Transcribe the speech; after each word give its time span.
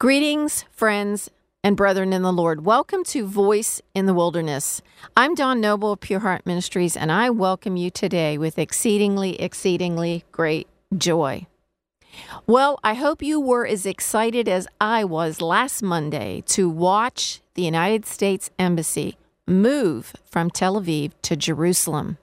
Greetings, 0.00 0.64
friends 0.70 1.28
and 1.64 1.76
brethren 1.76 2.12
in 2.12 2.22
the 2.22 2.32
Lord. 2.32 2.64
Welcome 2.64 3.02
to 3.06 3.26
Voice 3.26 3.82
in 3.96 4.06
the 4.06 4.14
Wilderness. 4.14 4.80
I'm 5.16 5.34
Dawn 5.34 5.60
Noble 5.60 5.90
of 5.90 5.98
Pure 5.98 6.20
Heart 6.20 6.46
Ministries, 6.46 6.96
and 6.96 7.10
I 7.10 7.30
welcome 7.30 7.76
you 7.76 7.90
today 7.90 8.38
with 8.38 8.60
exceedingly, 8.60 9.42
exceedingly 9.42 10.22
great 10.30 10.68
joy. 10.96 11.48
Well, 12.46 12.78
I 12.84 12.94
hope 12.94 13.24
you 13.24 13.40
were 13.40 13.66
as 13.66 13.86
excited 13.86 14.48
as 14.48 14.68
I 14.80 15.02
was 15.02 15.40
last 15.40 15.82
Monday 15.82 16.44
to 16.46 16.70
watch 16.70 17.40
the 17.54 17.62
United 17.62 18.06
States 18.06 18.50
Embassy 18.56 19.18
move 19.48 20.14
from 20.24 20.48
Tel 20.48 20.80
Aviv 20.80 21.10
to 21.22 21.34
Jerusalem. 21.34 22.18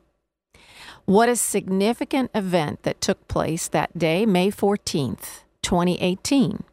What 1.04 1.28
a 1.28 1.36
significant 1.36 2.32
event 2.34 2.84
that 2.84 3.02
took 3.02 3.28
place 3.28 3.68
that 3.68 3.98
day, 3.98 4.26
May 4.26 4.50
14th, 4.50 5.42
2018 5.62 6.64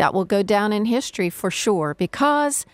that 0.00 0.14
will 0.14 0.24
go 0.24 0.42
down 0.42 0.72
in 0.72 0.86
history 0.86 1.28
for 1.28 1.50
sure 1.50 1.92
because 1.92 2.64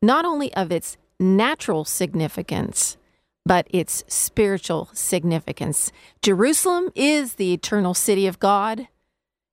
not 0.00 0.24
only 0.24 0.54
of 0.54 0.70
its 0.70 0.96
natural 1.18 1.84
significance, 1.84 2.96
but 3.44 3.66
its 3.70 4.04
spiritual 4.06 4.88
significance. 4.92 5.90
Jerusalem 6.22 6.90
is 6.94 7.34
the 7.34 7.52
eternal 7.52 7.92
city 7.92 8.28
of 8.28 8.38
God, 8.38 8.86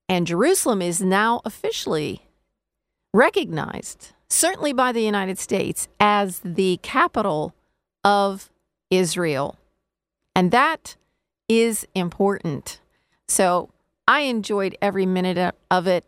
and 0.08 0.28
Jerusalem 0.28 0.80
is 0.80 1.02
now 1.02 1.42
officially 1.44 2.22
recognized, 3.16 4.12
certainly 4.30 4.72
by 4.72 4.92
the 4.92 5.02
United 5.02 5.40
States, 5.40 5.88
as 6.00 6.40
the 6.46 6.80
capital 6.84 7.56
of 8.04 8.52
Israel. 8.92 9.58
And 10.36 10.52
that 10.52 10.98
is 11.50 11.88
important. 11.96 12.80
So 13.28 13.72
I 14.08 14.22
enjoyed 14.22 14.78
every 14.84 15.08
minute 15.08 15.56
of 15.72 15.88
it. 15.88 16.06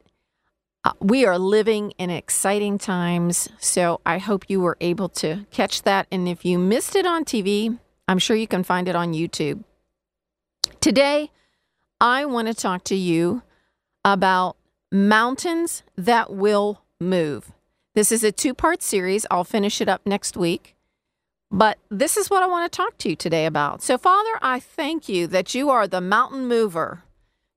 Uh, 0.86 0.92
we 1.02 1.26
are 1.26 1.40
living 1.40 1.92
in 1.98 2.12
exciting 2.12 2.78
times, 2.78 3.50
so 3.58 4.00
I 4.06 4.20
hope 4.20 4.52
you 4.52 4.60
were 4.60 4.78
able 4.80 5.10
to 5.10 5.48
catch 5.50 5.82
that. 5.82 6.06
And 6.12 6.30
if 6.30 6.46
you 6.46 6.60
missed 6.60 6.96
it 6.96 7.08
on 7.08 7.26
TV, 7.26 7.80
I'm 8.08 8.20
sure 8.20 8.36
you 8.36 8.48
can 8.48 8.64
find 8.64 8.88
it 8.88 8.96
on 8.96 9.12
YouTube. 9.12 9.64
Today, 10.82 11.32
I 12.00 12.26
want 12.26 12.50
to 12.50 12.54
talk 12.54 12.84
to 12.84 12.96
you 12.96 13.42
about 14.04 14.58
mountains 14.92 15.82
that 15.98 16.32
will 16.32 16.84
move. 17.02 17.52
This 17.96 18.12
is 18.12 18.24
a 18.24 18.32
two 18.32 18.54
part 18.54 18.84
series. 18.84 19.26
I'll 19.32 19.44
finish 19.44 19.82
it 19.82 19.90
up 19.90 20.06
next 20.06 20.38
week. 20.38 20.76
But 21.50 21.80
this 21.90 22.16
is 22.16 22.30
what 22.30 22.44
I 22.44 22.48
want 22.48 22.72
to 22.72 22.78
talk 22.78 23.00
to 23.00 23.10
you 23.10 23.16
today 23.16 23.48
about. 23.48 23.82
So, 23.82 23.98
Father, 23.98 24.38
I 24.40 24.60
thank 24.60 25.10
you 25.10 25.26
that 25.28 25.56
you 25.56 25.72
are 25.72 25.88
the 25.88 26.02
mountain 26.02 26.48
mover, 26.48 27.02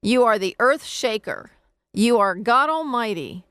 you 0.01 0.25
are 0.25 0.39
the 0.39 0.57
earth 0.59 0.85
shaker. 0.85 1.51
You 1.93 2.19
are 2.19 2.35
God 2.35 2.71
Almighty. 2.71 3.45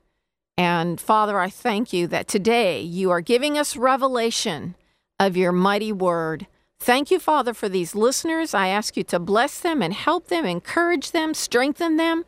And 0.56 1.00
Father, 1.00 1.38
I 1.38 1.50
thank 1.50 1.92
you 1.92 2.06
that 2.08 2.28
today 2.28 2.80
you 2.80 3.10
are 3.10 3.20
giving 3.20 3.56
us 3.56 3.76
revelation 3.76 4.74
of 5.20 5.36
your 5.36 5.52
mighty 5.52 5.92
word. 5.92 6.46
Thank 6.80 7.10
you, 7.10 7.18
Father, 7.18 7.54
for 7.54 7.68
these 7.68 7.94
listeners. 7.94 8.54
I 8.54 8.68
ask 8.68 8.96
you 8.96 9.04
to 9.04 9.18
bless 9.18 9.60
them 9.60 9.82
and 9.82 9.92
help 9.92 10.28
them, 10.28 10.44
encourage 10.44 11.10
them, 11.10 11.34
strengthen 11.34 11.96
them. 11.96 12.24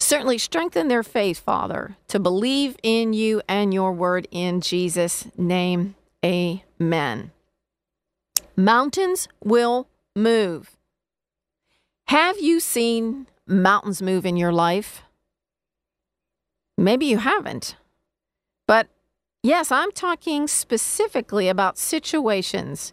Certainly 0.00 0.38
strengthen 0.38 0.88
their 0.88 1.02
faith, 1.02 1.38
Father, 1.38 1.96
to 2.08 2.18
believe 2.18 2.76
in 2.82 3.12
you 3.12 3.40
and 3.48 3.72
your 3.72 3.92
word 3.92 4.26
in 4.30 4.60
Jesus' 4.60 5.26
name. 5.36 5.94
Amen. 6.24 7.30
Mountains 8.56 9.28
will 9.42 9.88
move. 10.14 10.76
Have 12.08 12.38
you 12.40 12.60
seen 12.60 13.26
mountains 13.46 14.02
move 14.02 14.26
in 14.26 14.36
your 14.36 14.52
life? 14.52 15.02
Maybe 16.76 17.06
you 17.06 17.18
haven't. 17.18 17.76
But 18.66 18.88
yes, 19.42 19.70
I'm 19.70 19.92
talking 19.92 20.48
specifically 20.48 21.48
about 21.48 21.78
situations 21.78 22.92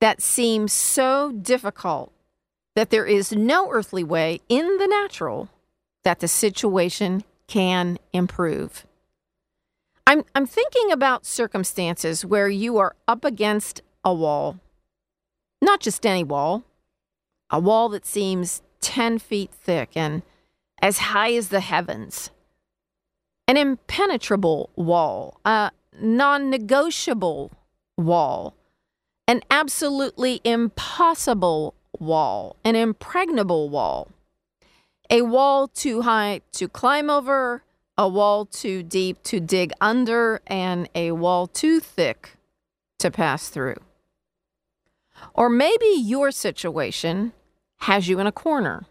that 0.00 0.20
seem 0.20 0.68
so 0.68 1.32
difficult 1.32 2.12
that 2.74 2.90
there 2.90 3.06
is 3.06 3.32
no 3.32 3.70
earthly 3.70 4.04
way 4.04 4.40
in 4.48 4.76
the 4.76 4.86
natural 4.86 5.48
that 6.04 6.20
the 6.20 6.28
situation 6.28 7.24
can 7.46 7.98
improve. 8.12 8.86
I'm, 10.06 10.24
I'm 10.34 10.46
thinking 10.46 10.92
about 10.92 11.26
circumstances 11.26 12.24
where 12.24 12.48
you 12.48 12.76
are 12.76 12.94
up 13.08 13.24
against 13.24 13.80
a 14.04 14.14
wall, 14.14 14.60
not 15.60 15.80
just 15.80 16.06
any 16.06 16.22
wall, 16.22 16.64
a 17.50 17.58
wall 17.58 17.88
that 17.88 18.06
seems 18.06 18.62
10 18.82 19.18
feet 19.18 19.50
thick 19.50 19.90
and 19.96 20.22
as 20.80 20.98
high 20.98 21.32
as 21.32 21.48
the 21.48 21.60
heavens 21.60 22.30
an 23.48 23.56
impenetrable 23.56 24.70
wall, 24.76 25.40
a 25.44 25.70
non 26.00 26.50
negotiable 26.50 27.52
wall, 27.96 28.54
an 29.28 29.42
absolutely 29.50 30.40
impossible 30.44 31.74
wall, 31.98 32.56
an 32.64 32.76
impregnable 32.76 33.68
wall, 33.68 34.08
a 35.10 35.22
wall 35.22 35.68
too 35.68 36.02
high 36.02 36.40
to 36.52 36.68
climb 36.68 37.08
over, 37.08 37.62
a 37.96 38.08
wall 38.08 38.44
too 38.44 38.82
deep 38.82 39.22
to 39.22 39.40
dig 39.40 39.72
under, 39.80 40.40
and 40.46 40.88
a 40.94 41.12
wall 41.12 41.46
too 41.46 41.80
thick 41.80 42.36
to 42.98 43.10
pass 43.10 43.48
through. 43.48 43.76
Or 45.34 45.48
maybe 45.48 45.86
your 45.96 46.30
situation 46.30 47.32
has 47.80 48.08
you 48.08 48.18
in 48.18 48.26
a 48.26 48.32
corner 48.32 48.84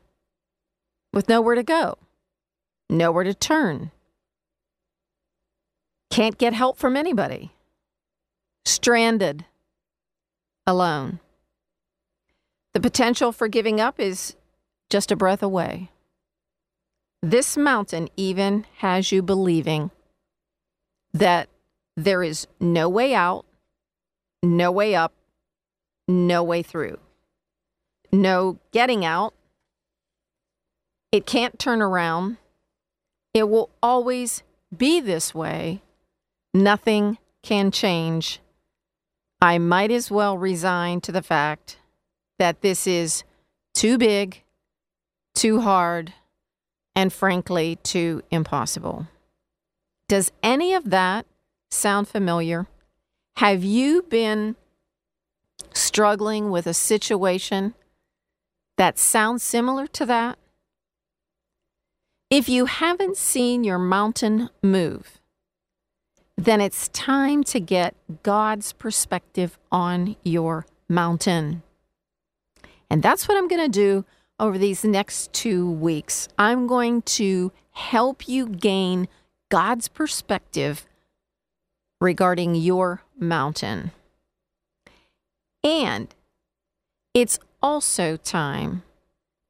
with 1.14 1.30
nowhere 1.30 1.56
to 1.56 1.64
go, 1.64 1.98
nowhere 2.90 3.24
to 3.24 3.34
turn, 3.34 3.92
can't 6.16 6.38
get 6.38 6.54
help 6.54 6.78
from 6.78 6.96
anybody. 6.96 7.52
Stranded. 8.64 9.44
Alone. 10.66 11.20
The 12.74 12.80
potential 12.80 13.34
for 13.34 13.50
giving 13.50 13.82
up 13.82 14.00
is 14.00 14.38
just 14.90 15.12
a 15.12 15.18
breath 15.18 15.44
away. 15.44 15.92
This 17.22 17.58
mountain 17.58 18.08
even 18.16 18.66
has 18.78 19.12
you 19.12 19.22
believing 19.22 19.92
that 21.14 21.50
there 21.98 22.24
is 22.24 22.48
no 22.62 22.88
way 22.88 23.14
out, 23.14 23.46
no 24.42 24.72
way 24.72 24.96
up, 24.96 25.12
no 26.08 26.42
way 26.44 26.64
through, 26.64 26.98
no 28.14 28.58
getting 28.72 29.04
out. 29.04 29.34
It 31.12 31.26
can't 31.26 31.60
turn 31.60 31.82
around. 31.82 32.38
It 33.34 33.50
will 33.50 33.70
always 33.84 34.44
be 34.78 35.02
this 35.02 35.36
way 35.36 35.82
Nothing 36.56 37.18
can 37.44 37.70
change. 37.70 38.40
I 39.42 39.58
might 39.58 39.92
as 39.92 40.10
well 40.10 40.38
resign 40.38 41.02
to 41.02 41.12
the 41.12 41.22
fact 41.22 41.80
that 42.40 42.62
this 42.62 42.88
is 42.88 43.26
too 43.74 43.98
big, 43.98 44.42
too 45.34 45.60
hard, 45.60 46.14
and 46.96 47.12
frankly, 47.12 47.78
too 47.84 48.24
impossible. 48.32 49.08
Does 50.08 50.32
any 50.42 50.74
of 50.74 50.92
that 50.92 51.26
sound 51.72 52.08
familiar? 52.08 52.68
Have 53.36 53.66
you 53.66 54.04
been 54.04 54.56
struggling 55.74 56.52
with 56.52 56.68
a 56.68 56.74
situation 56.74 57.74
that 58.78 58.98
sounds 58.98 59.44
similar 59.44 59.88
to 59.88 60.06
that? 60.06 60.40
If 62.30 62.48
you 62.48 62.64
haven't 62.64 63.18
seen 63.18 63.66
your 63.66 63.78
mountain 63.78 64.50
move, 64.64 65.20
then 66.38 66.60
it's 66.62 66.90
time 66.90 67.44
to 67.46 67.60
get 67.60 67.96
God's 68.24 68.74
perspective 68.74 69.58
on 69.72 70.16
your 70.24 70.66
mountain. 70.90 71.64
And 72.90 73.02
that's 73.02 73.28
what 73.28 73.38
I'm 73.38 73.48
going 73.48 73.72
to 73.72 73.80
do 73.80 74.06
over 74.40 74.58
these 74.58 74.84
next 74.84 75.32
two 75.34 75.70
weeks. 75.70 76.28
I'm 76.38 76.68
going 76.68 77.02
to 77.04 77.52
help 77.72 78.28
you 78.28 78.48
gain 78.48 79.08
God's 79.50 79.88
perspective 79.88 80.86
regarding 82.02 82.56
your 82.56 83.02
mountain. 83.18 83.92
And 85.64 86.14
it's 87.14 87.40
also 87.62 88.18
time 88.18 88.84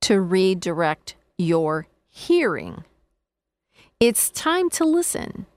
to 0.01 0.21
redirect 0.21 1.15
your 1.37 1.87
hearing. 2.07 2.83
It's 3.99 4.29
time 4.29 4.69
to 4.71 4.85
listen 4.85 5.47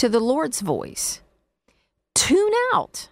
to 0.00 0.08
the 0.08 0.18
Lord's 0.18 0.62
voice. 0.62 1.20
Tune 2.14 2.54
out. 2.72 3.10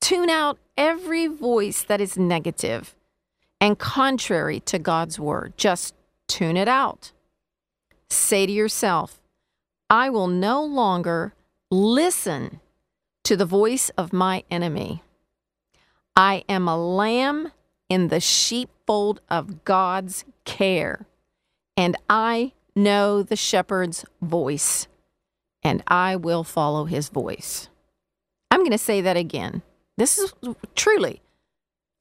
Tune 0.00 0.30
out 0.30 0.58
every 0.78 1.26
voice 1.26 1.82
that 1.82 2.00
is 2.00 2.16
negative 2.16 2.94
and 3.60 3.76
contrary 3.76 4.60
to 4.60 4.78
God's 4.78 5.18
word. 5.18 5.54
Just 5.56 5.92
tune 6.28 6.56
it 6.56 6.68
out. 6.68 7.10
Say 8.10 8.46
to 8.46 8.52
yourself, 8.52 9.20
I 9.90 10.08
will 10.08 10.28
no 10.28 10.62
longer 10.62 11.34
listen 11.68 12.60
to 13.24 13.36
the 13.36 13.44
voice 13.44 13.88
of 13.98 14.12
my 14.12 14.44
enemy. 14.52 15.02
I 16.14 16.44
am 16.48 16.68
a 16.68 16.78
lamb 16.78 17.50
in 17.88 18.06
the 18.06 18.20
sheepfold 18.20 19.20
of 19.28 19.64
God's 19.64 20.24
care, 20.44 21.08
and 21.76 21.96
I 22.08 22.52
know 22.76 23.20
the 23.24 23.34
shepherd's 23.34 24.04
voice 24.22 24.86
and 25.62 25.82
I 25.86 26.16
will 26.16 26.44
follow 26.44 26.84
his 26.84 27.08
voice. 27.08 27.68
I'm 28.50 28.60
going 28.60 28.70
to 28.72 28.78
say 28.78 29.00
that 29.00 29.16
again. 29.16 29.62
This 29.96 30.18
is 30.18 30.32
truly. 30.74 31.20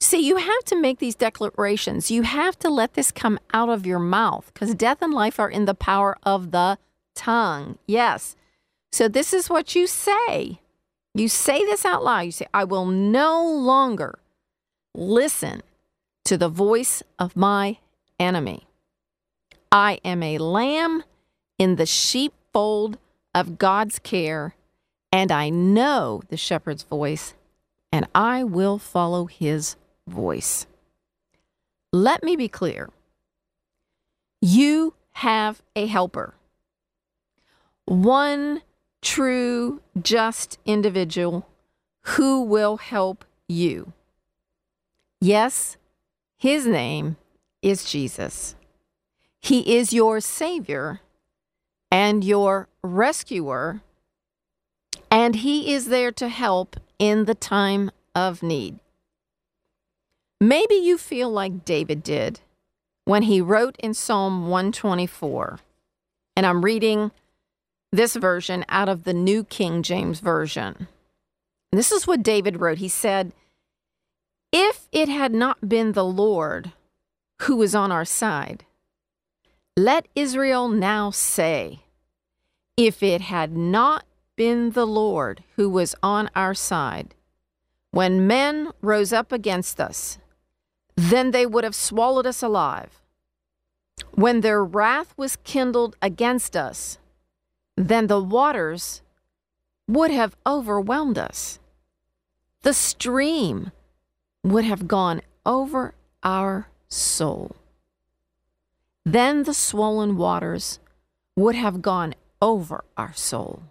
See, 0.01 0.25
you 0.25 0.38
have 0.38 0.63
to 0.65 0.79
make 0.79 1.00
these 1.00 1.15
declarations. 1.15 2.09
You 2.09 2.23
have 2.23 2.57
to 2.59 2.69
let 2.69 2.94
this 2.94 3.11
come 3.11 3.38
out 3.53 3.69
of 3.69 3.85
your 3.85 4.00
mouth 4.00 4.50
because 4.53 4.73
death 4.73 5.01
and 5.01 5.13
life 5.13 5.39
are 5.39 5.50
in 5.50 5.65
the 5.65 5.73
power 5.73 6.17
of 6.23 6.51
the 6.51 6.77
tongue. 7.15 7.77
Yes. 7.85 8.35
So 8.91 9.07
this 9.07 9.33
is 9.33 9.50
what 9.50 9.75
you 9.75 9.88
say. 9.88 10.61
You 11.13 11.27
say 11.27 11.59
this 11.65 11.85
out 11.85 12.03
loud. 12.03 12.21
You 12.21 12.31
say, 12.31 12.47
I 12.53 12.63
will 12.63 12.85
no 12.85 13.45
longer 13.45 14.19
listen 14.95 15.61
to 16.25 16.38
the 16.38 16.50
voice 16.50 17.03
of 17.17 17.35
my 17.35 17.77
enemy. 18.19 18.67
I 19.71 20.00
am 20.06 20.23
a 20.23 20.38
lamb 20.38 21.03
in 21.57 21.75
the 21.75 21.85
sheepfold 21.85 22.97
of 23.34 23.58
God's 23.58 24.00
care, 24.00 24.56
and 25.12 25.31
I 25.31 25.50
know 25.50 26.22
the 26.30 26.38
shepherd's 26.38 26.84
voice, 26.84 27.34
and 27.92 28.08
I 28.14 28.44
will 28.44 28.78
follow 28.78 29.26
his 29.26 29.76
voice. 30.08 30.66
Let 31.92 32.24
me 32.24 32.36
be 32.36 32.48
clear. 32.48 32.90
You 34.42 34.94
have 35.14 35.62
a 35.76 35.88
helper. 35.88 36.36
One 37.86 38.62
true, 39.02 39.81
just 40.02 40.60
individual 40.66 41.48
who 42.02 42.44
will 42.44 42.78
help 42.78 43.26
you. 43.48 43.94
Yes, 45.20 45.78
his 46.38 46.66
name 46.66 47.18
is 47.62 47.84
Jesus. 47.84 48.56
He 49.42 49.76
is 49.76 49.92
your 49.92 50.20
Savior 50.22 51.02
and 51.92 52.24
your 52.24 52.69
rescuer, 52.84 53.81
and 55.12 55.36
He 55.36 55.74
is 55.74 55.86
there 55.86 56.12
to 56.14 56.30
help 56.30 56.76
in 56.98 57.26
the 57.26 57.36
time 57.36 57.92
of 58.16 58.44
need. 58.44 58.80
Maybe 60.42 60.76
you 60.76 60.98
feel 60.98 61.30
like 61.30 61.66
David 61.66 62.02
did 62.04 62.40
when 63.06 63.24
he 63.24 63.42
wrote 63.42 63.76
in 63.80 63.94
Psalm 63.94 64.48
124, 64.48 65.60
and 66.36 66.46
I'm 66.46 66.64
reading 66.64 67.12
this 67.92 68.16
version 68.16 68.64
out 68.70 68.88
of 68.88 69.04
the 69.04 69.14
New 69.14 69.44
King 69.44 69.84
James 69.84 70.20
Version. 70.20 70.88
This 71.72 71.92
is 71.92 72.08
what 72.08 72.24
David 72.24 72.62
wrote. 72.62 72.78
He 72.78 72.88
said, 72.88 73.34
If 74.52 74.88
it 74.92 75.10
had 75.10 75.34
not 75.34 75.68
been 75.68 75.92
the 75.92 76.06
Lord 76.06 76.72
who 77.42 77.58
was 77.58 77.76
on 77.76 77.92
our 77.92 78.06
side, 78.06 78.64
let 79.76 80.08
Israel 80.16 80.70
now 80.70 81.10
say, 81.10 81.81
If 82.80 83.04
it 83.04 83.20
had 83.20 83.58
not 83.58 84.06
been 84.38 84.72
the 84.72 84.88
Lord 84.88 85.44
who 85.58 85.70
was 85.70 85.96
on 86.02 86.30
our 86.34 86.54
side, 86.54 87.14
when 87.92 88.26
men 88.26 88.72
rose 88.80 89.12
up 89.12 89.34
against 89.34 89.81
us, 89.81 90.18
then 90.96 91.31
they 91.31 91.46
would 91.46 91.66
have 91.66 91.76
swallowed 91.76 92.26
us 92.26 92.42
alive. 92.42 93.02
When 94.12 94.40
their 94.40 94.64
wrath 94.64 95.14
was 95.18 95.36
kindled 95.44 95.98
against 96.02 96.56
us, 96.56 97.00
then 97.76 98.08
the 98.08 98.24
waters 98.24 99.02
would 99.86 100.12
have 100.12 100.38
overwhelmed 100.48 101.18
us. 101.18 101.60
The 102.62 102.74
stream 102.74 103.74
would 104.42 104.64
have 104.64 104.88
gone 104.88 105.22
over 105.46 105.96
our 106.24 106.70
soul. 106.88 107.58
Then 109.04 109.44
the 109.44 109.54
swollen 109.54 110.16
waters 110.16 110.80
would 111.36 111.56
have 111.56 111.81
gone 111.81 112.16
over 112.41 112.83
our 112.97 113.13
soul. 113.13 113.63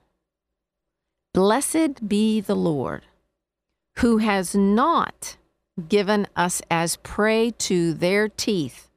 Blessed 1.35 2.09
be 2.09 2.41
the 2.41 2.57
Lord, 2.57 3.03
who 3.99 4.19
has 4.19 4.55
not 4.55 5.37
given 5.89 6.27
us 6.35 6.61
as 6.71 6.97
prey 6.97 7.53
to 7.59 7.93
their 7.95 8.29
teeth. 8.29 8.89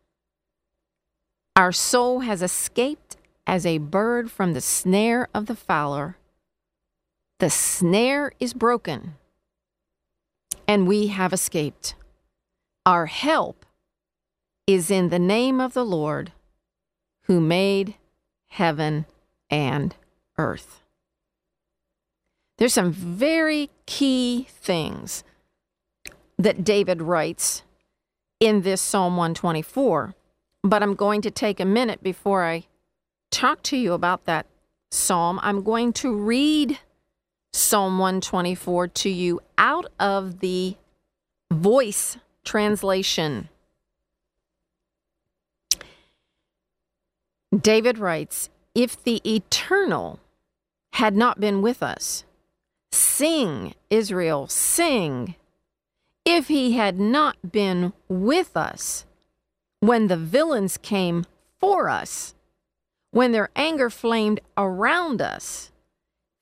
Our 1.55 1.71
soul 1.71 2.21
has 2.21 2.41
escaped 2.41 3.17
as 3.45 3.65
a 3.65 3.77
bird 3.77 4.31
from 4.31 4.53
the 4.53 4.61
snare 4.61 5.27
of 5.33 5.45
the 5.45 5.55
fowler. 5.55 6.17
The 7.39 7.49
snare 7.49 8.31
is 8.39 8.53
broken, 8.53 9.15
and 10.67 10.87
we 10.87 11.07
have 11.07 11.33
escaped. 11.33 11.95
Our 12.85 13.07
help 13.07 13.65
is 14.65 14.89
in 14.89 15.09
the 15.09 15.19
name 15.19 15.59
of 15.59 15.73
the 15.73 15.85
Lord 15.85 16.31
who 17.23 17.39
made 17.39 17.95
heaven 18.47 19.05
and 19.51 19.95
earth. 20.37 20.81
There's 22.57 22.73
some 22.73 22.91
very 22.91 23.69
key 23.85 24.47
things 24.49 25.23
that 26.37 26.63
David 26.63 27.01
writes 27.01 27.63
in 28.39 28.61
this 28.61 28.81
Psalm 28.81 29.17
124, 29.17 30.15
but 30.63 30.81
I'm 30.81 30.95
going 30.95 31.21
to 31.21 31.31
take 31.31 31.59
a 31.59 31.65
minute 31.65 32.01
before 32.01 32.43
I 32.43 32.65
talk 33.29 33.61
to 33.63 33.77
you 33.77 33.93
about 33.93 34.25
that 34.25 34.47
psalm. 34.89 35.39
I'm 35.43 35.63
going 35.63 35.93
to 35.93 36.15
read 36.15 36.79
Psalm 37.53 37.99
124 37.99 38.87
to 38.87 39.09
you 39.09 39.41
out 39.57 39.85
of 39.99 40.39
the 40.39 40.75
voice 41.51 42.17
translation. 42.43 43.49
David 47.55 47.97
writes, 47.97 48.49
If 48.73 49.03
the 49.03 49.21
eternal 49.25 50.19
had 50.93 51.15
not 51.15 51.39
been 51.39 51.61
with 51.61 51.83
us, 51.83 52.23
sing, 52.91 53.73
Israel, 53.89 54.47
sing. 54.47 55.35
If 56.23 56.47
he 56.47 56.73
had 56.73 56.99
not 56.99 57.51
been 57.51 57.93
with 58.07 58.55
us 58.55 59.05
when 59.79 60.07
the 60.07 60.17
villains 60.17 60.77
came 60.77 61.25
for 61.59 61.89
us, 61.89 62.35
when 63.11 63.31
their 63.31 63.49
anger 63.55 63.89
flamed 63.89 64.39
around 64.57 65.21
us, 65.21 65.71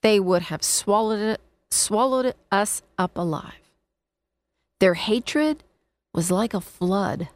they 0.01 0.19
would 0.19 0.43
have 0.43 0.63
swallowed 0.63 1.19
it, 1.19 1.41
swallowed 1.71 2.35
us 2.51 2.81
up 2.97 3.17
alive. 3.17 3.71
Their 4.79 4.93
hatred 4.93 5.63
was 6.13 6.31
like 6.31 6.53
a 6.53 6.61
flood. 6.61 7.29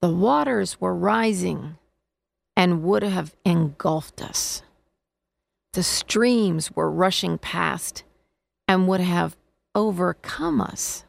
The 0.00 0.10
waters 0.10 0.80
were 0.80 0.94
rising 0.94 1.78
and 2.56 2.82
would 2.82 3.02
have 3.02 3.36
engulfed 3.44 4.22
us. 4.22 4.62
The 5.74 5.82
streams 5.82 6.72
were 6.72 6.90
rushing 6.90 7.36
past 7.36 8.02
and 8.66 8.88
would 8.88 9.00
have 9.00 9.36
overcome 9.74 10.60
us. 10.60 11.04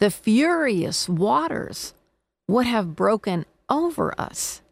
The 0.00 0.10
furious 0.10 1.08
waters 1.08 1.94
would 2.48 2.66
have 2.66 2.96
broken 2.96 3.44
over 3.68 4.18
us. 4.18 4.62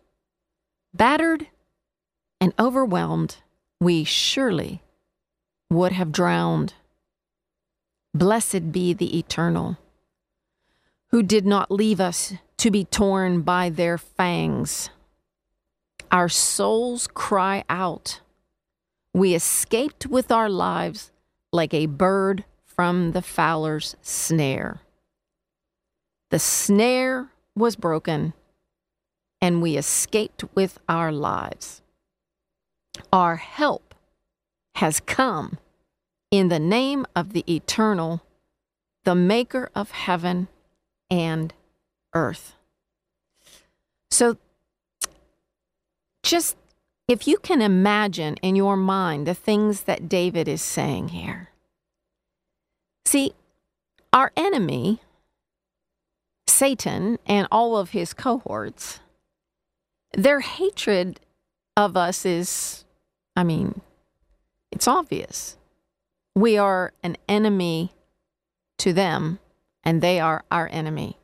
Battered 0.94 1.48
and 2.40 2.54
overwhelmed, 2.58 3.36
we 3.80 4.04
surely 4.04 4.82
would 5.70 5.92
have 5.92 6.12
drowned. 6.12 6.74
Blessed 8.14 8.70
be 8.70 8.92
the 8.92 9.18
Eternal, 9.18 9.76
who 11.08 11.22
did 11.22 11.44
not 11.44 11.70
leave 11.70 12.00
us 12.00 12.34
to 12.58 12.70
be 12.70 12.84
torn 12.84 13.42
by 13.42 13.70
their 13.70 13.98
fangs. 13.98 14.88
Our 16.10 16.28
souls 16.28 17.06
cry 17.06 17.64
out. 17.68 18.20
We 19.12 19.34
escaped 19.34 20.06
with 20.06 20.30
our 20.30 20.48
lives 20.48 21.10
like 21.52 21.74
a 21.74 21.86
bird 21.86 22.44
from 22.64 23.12
the 23.12 23.22
fowler's 23.22 23.96
snare. 24.02 24.80
The 26.30 26.38
snare 26.38 27.30
was 27.54 27.76
broken, 27.76 28.32
and 29.40 29.62
we 29.62 29.76
escaped 29.76 30.44
with 30.54 30.78
our 30.88 31.12
lives. 31.12 31.80
Our 33.12 33.36
help 33.36 33.94
has 34.76 34.98
come 34.98 35.58
in 36.30 36.48
the 36.48 36.58
name 36.58 37.06
of 37.14 37.32
the 37.32 37.44
eternal, 37.46 38.22
the 39.04 39.14
maker 39.14 39.70
of 39.74 39.92
heaven 39.92 40.48
and 41.08 41.54
earth. 42.14 42.56
So 44.10 44.36
just 46.24 46.56
if 47.06 47.28
you 47.28 47.38
can 47.38 47.60
imagine 47.60 48.36
in 48.42 48.56
your 48.56 48.76
mind 48.76 49.26
the 49.26 49.34
things 49.34 49.82
that 49.82 50.08
David 50.08 50.48
is 50.48 50.62
saying 50.62 51.08
here. 51.08 51.50
See, 53.04 53.34
our 54.12 54.32
enemy, 54.36 55.00
Satan, 56.46 57.18
and 57.26 57.46
all 57.52 57.76
of 57.76 57.90
his 57.90 58.14
cohorts, 58.14 59.00
their 60.16 60.40
hatred 60.40 61.20
of 61.76 61.96
us 61.96 62.24
is, 62.24 62.84
I 63.36 63.44
mean, 63.44 63.82
it's 64.72 64.88
obvious. 64.88 65.58
We 66.34 66.56
are 66.56 66.92
an 67.02 67.16
enemy 67.28 67.92
to 68.78 68.92
them, 68.92 69.40
and 69.82 70.00
they 70.00 70.20
are 70.20 70.44
our 70.50 70.68
enemy. 70.72 71.18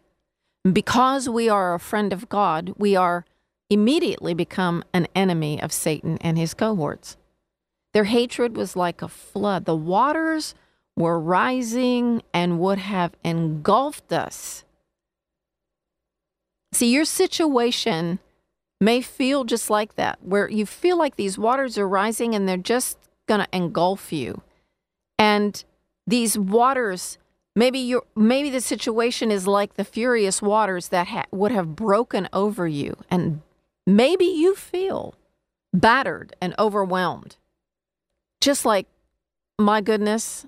Because 0.71 1.29
we 1.29 1.49
are 1.49 1.75
a 1.75 1.81
friend 1.81 2.13
of 2.13 2.29
God, 2.29 2.75
we 2.77 2.95
are 2.95 3.25
immediately 3.71 4.35
become 4.35 4.85
an 4.93 5.07
enemy 5.15 5.63
of 5.63 5.73
Satan 5.73 6.19
and 6.21 6.37
his 6.37 6.53
cohorts. 6.53 7.17
Their 7.95 8.05
hatred 8.05 8.57
was 8.57 8.77
like 8.77 9.01
a 9.01 9.09
flood. 9.09 9.65
The 9.65 9.77
waters 9.77 10.55
were 10.97 11.19
rising 11.19 12.23
and 12.35 12.59
would 12.59 12.79
have 12.79 13.15
engulfed 13.25 14.13
us. 14.13 14.65
See, 16.73 16.93
your 16.93 17.05
situation 17.05 18.19
may 18.81 19.01
feel 19.01 19.45
just 19.45 19.71
like 19.71 19.97
that, 19.97 20.19
where 20.23 20.49
you 20.49 20.67
feel 20.67 20.97
like 20.99 21.17
these 21.17 21.39
waters 21.39 21.77
are 21.79 21.89
rising 21.89 22.35
and 22.35 22.49
they're 22.49 22.57
just 22.57 22.99
going 23.27 23.41
to 23.41 23.49
engulf 23.53 24.13
you. 24.13 24.43
And 25.19 25.63
these 26.07 26.39
waters, 26.39 27.19
maybe 27.55 27.79
you 27.79 28.03
maybe 28.17 28.51
the 28.51 28.61
situation 28.61 29.31
is 29.31 29.47
like 29.47 29.75
the 29.75 29.85
furious 29.85 30.41
waters 30.41 30.89
that 30.89 31.09
ha- 31.09 31.27
would 31.31 31.53
have 31.53 31.77
broken 31.77 32.29
over 32.33 32.67
you 32.67 32.97
and 33.11 33.43
maybe 33.87 34.25
you 34.25 34.55
feel 34.55 35.15
battered 35.73 36.35
and 36.41 36.55
overwhelmed. 36.59 37.37
Just 38.41 38.65
like 38.65 38.87
my 39.59 39.81
goodness, 39.81 40.47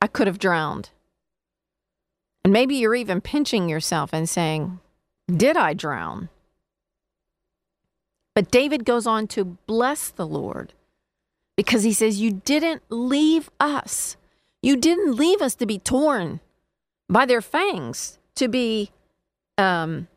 I 0.00 0.08
could 0.08 0.26
have 0.26 0.38
drowned. 0.38 0.90
And 2.44 2.52
maybe 2.52 2.74
you're 2.74 2.94
even 2.94 3.20
pinching 3.20 3.68
yourself 3.68 4.10
and 4.12 4.28
saying, 4.28 4.80
Did 5.28 5.56
I 5.56 5.74
drown? 5.74 6.28
But 8.34 8.50
David 8.50 8.84
goes 8.84 9.06
on 9.06 9.28
to 9.28 9.44
bless 9.66 10.08
the 10.08 10.26
Lord 10.26 10.72
because 11.56 11.84
he 11.84 11.92
says, 11.92 12.20
You 12.20 12.32
didn't 12.32 12.82
leave 12.88 13.50
us. 13.60 14.16
You 14.60 14.76
didn't 14.76 15.14
leave 15.14 15.40
us 15.40 15.54
to 15.56 15.66
be 15.66 15.78
torn 15.78 16.40
by 17.08 17.26
their 17.26 17.42
fangs, 17.42 18.18
to 18.36 18.48
be 18.48 18.90
um, 19.58 20.08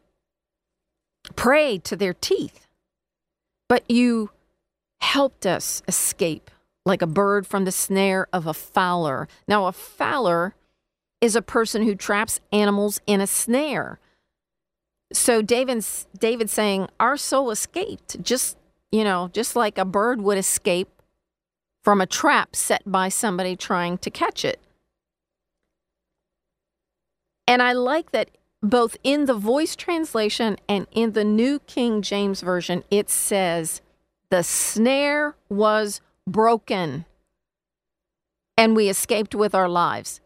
prey 1.36 1.78
to 1.80 1.96
their 1.96 2.14
teeth, 2.14 2.68
but 3.68 3.90
you 3.90 4.32
helped 5.02 5.46
us 5.46 5.82
escape 5.88 6.52
like 6.86 7.02
a 7.02 7.08
bird 7.08 7.48
from 7.48 7.66
the 7.66 7.72
snare 7.72 8.28
of 8.32 8.46
a 8.46 8.54
fowler. 8.54 9.28
Now, 9.48 9.66
a 9.66 9.72
fowler 9.72 10.56
is 11.22 11.36
a 11.36 11.42
person 11.42 11.84
who 11.84 11.96
traps 11.96 12.40
animals 12.52 13.00
in 13.08 13.22
a 13.22 13.28
snare. 13.28 14.00
So 15.12 15.42
David's 15.42 16.08
David 16.18 16.50
saying 16.50 16.90
our 17.00 17.18
soul 17.18 17.52
escaped, 17.52 18.22
just 18.22 18.58
you 18.92 19.04
know, 19.04 19.30
just 19.34 19.56
like 19.56 19.78
a 19.78 19.86
bird 19.86 20.22
would 20.22 20.38
escape 20.38 20.90
from 21.84 22.02
a 22.02 22.06
trap 22.06 22.56
set 22.56 22.82
by 22.86 23.10
somebody 23.10 23.56
trying 23.56 23.98
to 24.00 24.10
catch 24.10 24.46
it. 24.46 24.60
And 27.48 27.62
I 27.62 27.74
like 27.74 28.12
that 28.12 28.30
both 28.70 28.98
in 29.04 29.26
the 29.26 29.34
voice 29.34 29.76
translation 29.76 30.58
and 30.68 30.88
in 30.92 31.12
the 31.12 31.24
New 31.24 31.60
King 31.60 32.02
James 32.02 32.42
Version, 32.42 32.84
it 32.90 33.10
says, 33.10 33.82
the 34.30 34.44
snare 34.44 35.36
was 35.50 36.02
broken, 36.28 37.06
and 38.58 38.76
we 38.76 38.90
escaped 38.90 39.36
with 39.36 39.54
our 39.54 39.70
lives. 39.70 40.20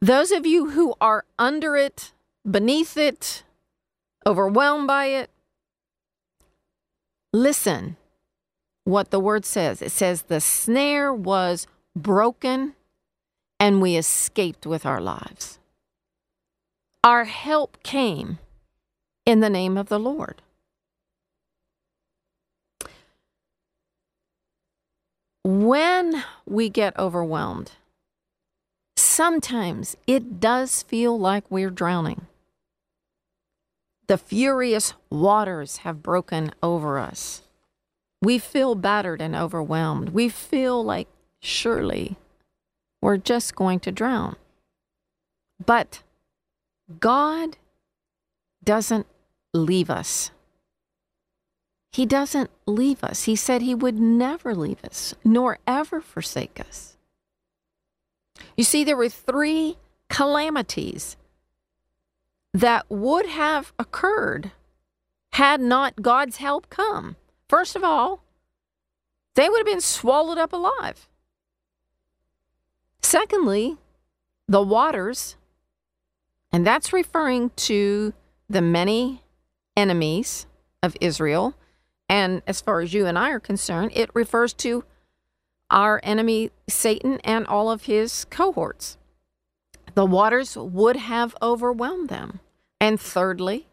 Those 0.00 0.30
of 0.30 0.46
you 0.46 0.70
who 0.70 0.94
are 1.00 1.24
under 1.38 1.76
it, 1.76 2.12
beneath 2.48 2.96
it, 2.96 3.44
overwhelmed 4.26 4.86
by 4.86 5.06
it, 5.06 5.30
listen 7.32 7.96
what 8.84 9.10
the 9.10 9.20
word 9.20 9.44
says. 9.44 9.80
It 9.80 9.90
says, 9.90 10.22
The 10.22 10.40
snare 10.40 11.12
was 11.12 11.66
broken, 11.96 12.74
and 13.58 13.80
we 13.80 13.96
escaped 13.96 14.66
with 14.66 14.84
our 14.84 15.00
lives. 15.00 15.58
Our 17.06 17.24
help 17.24 17.80
came 17.84 18.40
in 19.24 19.38
the 19.38 19.48
name 19.48 19.78
of 19.78 19.88
the 19.88 20.00
Lord. 20.00 20.42
when 25.46 26.24
we 26.44 26.68
get 26.68 26.98
overwhelmed, 26.98 27.70
sometimes 28.96 29.96
it 30.08 30.40
does 30.40 30.82
feel 30.82 31.16
like 31.16 31.48
we're 31.48 31.70
drowning. 31.70 32.26
The 34.08 34.18
furious 34.18 34.94
waters 35.08 35.78
have 35.78 36.02
broken 36.02 36.50
over 36.64 36.98
us. 36.98 37.42
We 38.20 38.40
feel 38.40 38.74
battered 38.74 39.22
and 39.22 39.36
overwhelmed. 39.36 40.08
We 40.08 40.28
feel 40.28 40.82
like 40.82 41.06
surely 41.40 42.16
we're 43.00 43.16
just 43.16 43.54
going 43.54 43.78
to 43.80 43.92
drown. 43.92 44.34
But 45.64 46.02
God 47.00 47.56
doesn't 48.62 49.06
leave 49.52 49.90
us. 49.90 50.30
He 51.92 52.04
doesn't 52.04 52.50
leave 52.66 53.02
us. 53.02 53.24
He 53.24 53.36
said 53.36 53.62
he 53.62 53.74
would 53.74 53.98
never 53.98 54.54
leave 54.54 54.84
us, 54.84 55.14
nor 55.24 55.58
ever 55.66 56.00
forsake 56.00 56.60
us. 56.60 56.96
You 58.56 58.64
see, 58.64 58.84
there 58.84 58.96
were 58.96 59.08
three 59.08 59.78
calamities 60.08 61.16
that 62.52 62.84
would 62.88 63.26
have 63.26 63.72
occurred 63.78 64.52
had 65.32 65.60
not 65.60 66.02
God's 66.02 66.36
help 66.36 66.68
come. 66.70 67.16
First 67.48 67.76
of 67.76 67.84
all, 67.84 68.22
they 69.34 69.48
would 69.48 69.58
have 69.58 69.66
been 69.66 69.80
swallowed 69.80 70.38
up 70.38 70.52
alive. 70.52 71.08
Secondly, 73.02 73.76
the 74.48 74.62
waters, 74.62 75.36
and 76.52 76.66
that's 76.66 76.92
referring 76.92 77.50
to 77.56 78.12
the 78.48 78.62
many 78.62 79.22
enemies 79.76 80.46
of 80.82 80.96
Israel 81.00 81.54
and 82.08 82.42
as 82.46 82.60
far 82.60 82.80
as 82.80 82.94
you 82.94 83.06
and 83.06 83.18
I 83.18 83.30
are 83.30 83.40
concerned, 83.40 83.92
it 83.94 84.10
refers 84.14 84.52
to 84.54 84.84
our 85.70 86.00
enemy 86.02 86.50
Satan 86.68 87.20
and 87.24 87.46
all 87.46 87.70
of 87.70 87.84
his 87.84 88.24
cohorts. 88.26 88.96
The 89.94 90.06
waters 90.06 90.56
would 90.56 90.96
have 90.96 91.34
overwhelmed 91.42 92.08
them. 92.08 92.40
And 92.80 93.00
thirdly, 93.00 93.66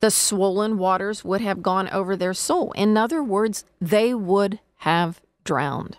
the 0.00 0.10
swollen 0.10 0.76
waters 0.76 1.24
would 1.24 1.40
have 1.40 1.62
gone 1.62 1.88
over 1.88 2.16
their 2.16 2.34
soul. 2.34 2.72
In 2.72 2.96
other 2.96 3.22
words, 3.22 3.64
they 3.80 4.12
would 4.12 4.58
have 4.78 5.20
drowned. 5.44 5.96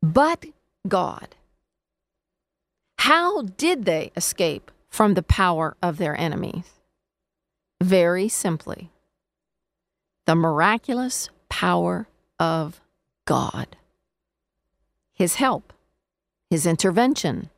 But 0.00 0.46
God, 0.86 1.34
how 2.98 3.42
did 3.42 3.84
they 3.84 4.12
escape 4.16 4.70
from 4.90 5.14
the 5.14 5.22
power 5.22 5.76
of 5.82 5.98
their 5.98 6.18
enemies? 6.18 6.70
Very 7.82 8.28
simply 8.28 8.90
the 10.26 10.34
miraculous 10.34 11.30
power 11.48 12.06
of 12.38 12.82
God. 13.24 13.76
His 15.14 15.36
help, 15.36 15.72
His 16.50 16.66
intervention, 16.66 17.48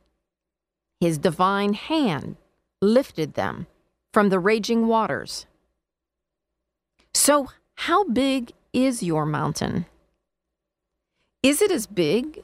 His 1.01 1.17
divine 1.17 1.73
hand 1.73 2.37
lifted 2.81 3.33
them 3.33 3.67
from 4.13 4.29
the 4.29 4.39
raging 4.39 4.87
waters. 4.87 5.45
So, 7.13 7.49
how 7.75 8.05
big 8.05 8.53
is 8.71 9.03
your 9.03 9.25
mountain? 9.25 9.85
Is 11.43 11.61
it 11.61 11.71
as 11.71 11.87
big 11.87 12.43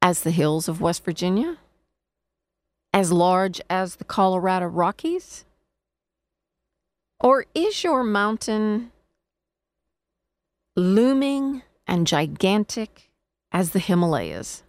as 0.00 0.22
the 0.22 0.30
hills 0.30 0.68
of 0.68 0.80
West 0.80 1.04
Virginia? 1.04 1.58
As 2.92 3.12
large 3.12 3.60
as 3.70 3.96
the 3.96 4.04
Colorado 4.04 4.66
Rockies? 4.66 5.44
Or 7.20 7.46
is 7.54 7.84
your 7.84 8.02
mountain 8.02 8.92
looming 10.76 11.62
and 11.86 12.06
gigantic 12.06 13.10
as 13.52 13.70
the 13.70 13.78
Himalayas. 13.78 14.62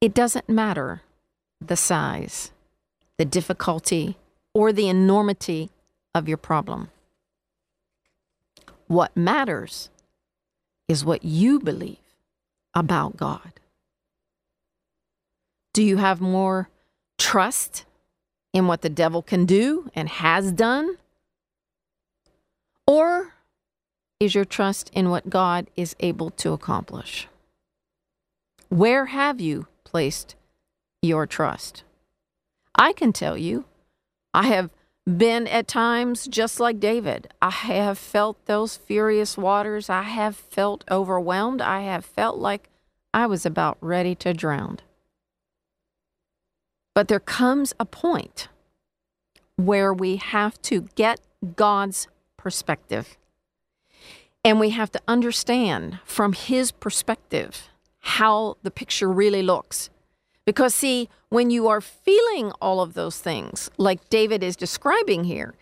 It 0.00 0.14
doesn't 0.14 0.48
matter 0.48 1.02
the 1.60 1.76
size, 1.76 2.52
the 3.18 3.24
difficulty, 3.24 4.16
or 4.54 4.72
the 4.72 4.88
enormity 4.88 5.70
of 6.14 6.26
your 6.26 6.38
problem. 6.38 6.90
What 8.86 9.16
matters 9.16 9.90
is 10.88 11.04
what 11.04 11.22
you 11.22 11.60
believe 11.60 11.98
about 12.74 13.16
God. 13.16 13.52
Do 15.72 15.82
you 15.82 15.98
have 15.98 16.20
more 16.20 16.68
trust 17.18 17.84
in 18.52 18.66
what 18.66 18.82
the 18.82 18.88
devil 18.88 19.22
can 19.22 19.46
do 19.46 19.90
and 19.94 20.08
has 20.08 20.52
done 20.52 20.96
or 22.86 23.34
is 24.18 24.34
your 24.34 24.44
trust 24.44 24.90
in 24.92 25.10
what 25.10 25.30
God 25.30 25.70
is 25.76 25.94
able 26.00 26.30
to 26.30 26.52
accomplish? 26.52 27.28
Where 28.68 29.06
have 29.06 29.40
you 29.40 29.68
placed 29.84 30.34
your 31.00 31.24
trust? 31.24 31.84
I 32.74 32.92
can 32.92 33.12
tell 33.12 33.36
you, 33.36 33.64
I 34.34 34.48
have 34.48 34.70
been 35.06 35.46
at 35.46 35.68
times 35.68 36.26
just 36.26 36.58
like 36.58 36.80
David. 36.80 37.32
I 37.40 37.50
have 37.50 37.96
felt 37.96 38.44
those 38.46 38.76
furious 38.76 39.38
waters. 39.38 39.88
I 39.88 40.02
have 40.02 40.34
felt 40.34 40.84
overwhelmed. 40.90 41.62
I 41.62 41.82
have 41.82 42.04
felt 42.04 42.38
like 42.38 42.68
I 43.14 43.26
was 43.26 43.46
about 43.46 43.78
ready 43.80 44.14
to 44.16 44.34
drown. 44.34 44.80
But 46.94 47.08
there 47.08 47.20
comes 47.20 47.72
a 47.78 47.84
point 47.84 48.48
where 49.56 49.92
we 49.92 50.16
have 50.16 50.60
to 50.62 50.88
get 50.94 51.20
God's 51.56 52.08
perspective. 52.36 53.16
And 54.44 54.58
we 54.58 54.70
have 54.70 54.90
to 54.92 55.00
understand 55.06 56.00
from 56.04 56.32
his 56.32 56.72
perspective 56.72 57.68
how 58.00 58.56
the 58.62 58.70
picture 58.70 59.10
really 59.10 59.42
looks. 59.42 59.90
Because, 60.46 60.74
see, 60.74 61.08
when 61.28 61.50
you 61.50 61.68
are 61.68 61.82
feeling 61.82 62.50
all 62.60 62.80
of 62.80 62.94
those 62.94 63.18
things, 63.18 63.70
like 63.76 64.08
David 64.08 64.42
is 64.42 64.56
describing 64.56 65.24
here, 65.24 65.54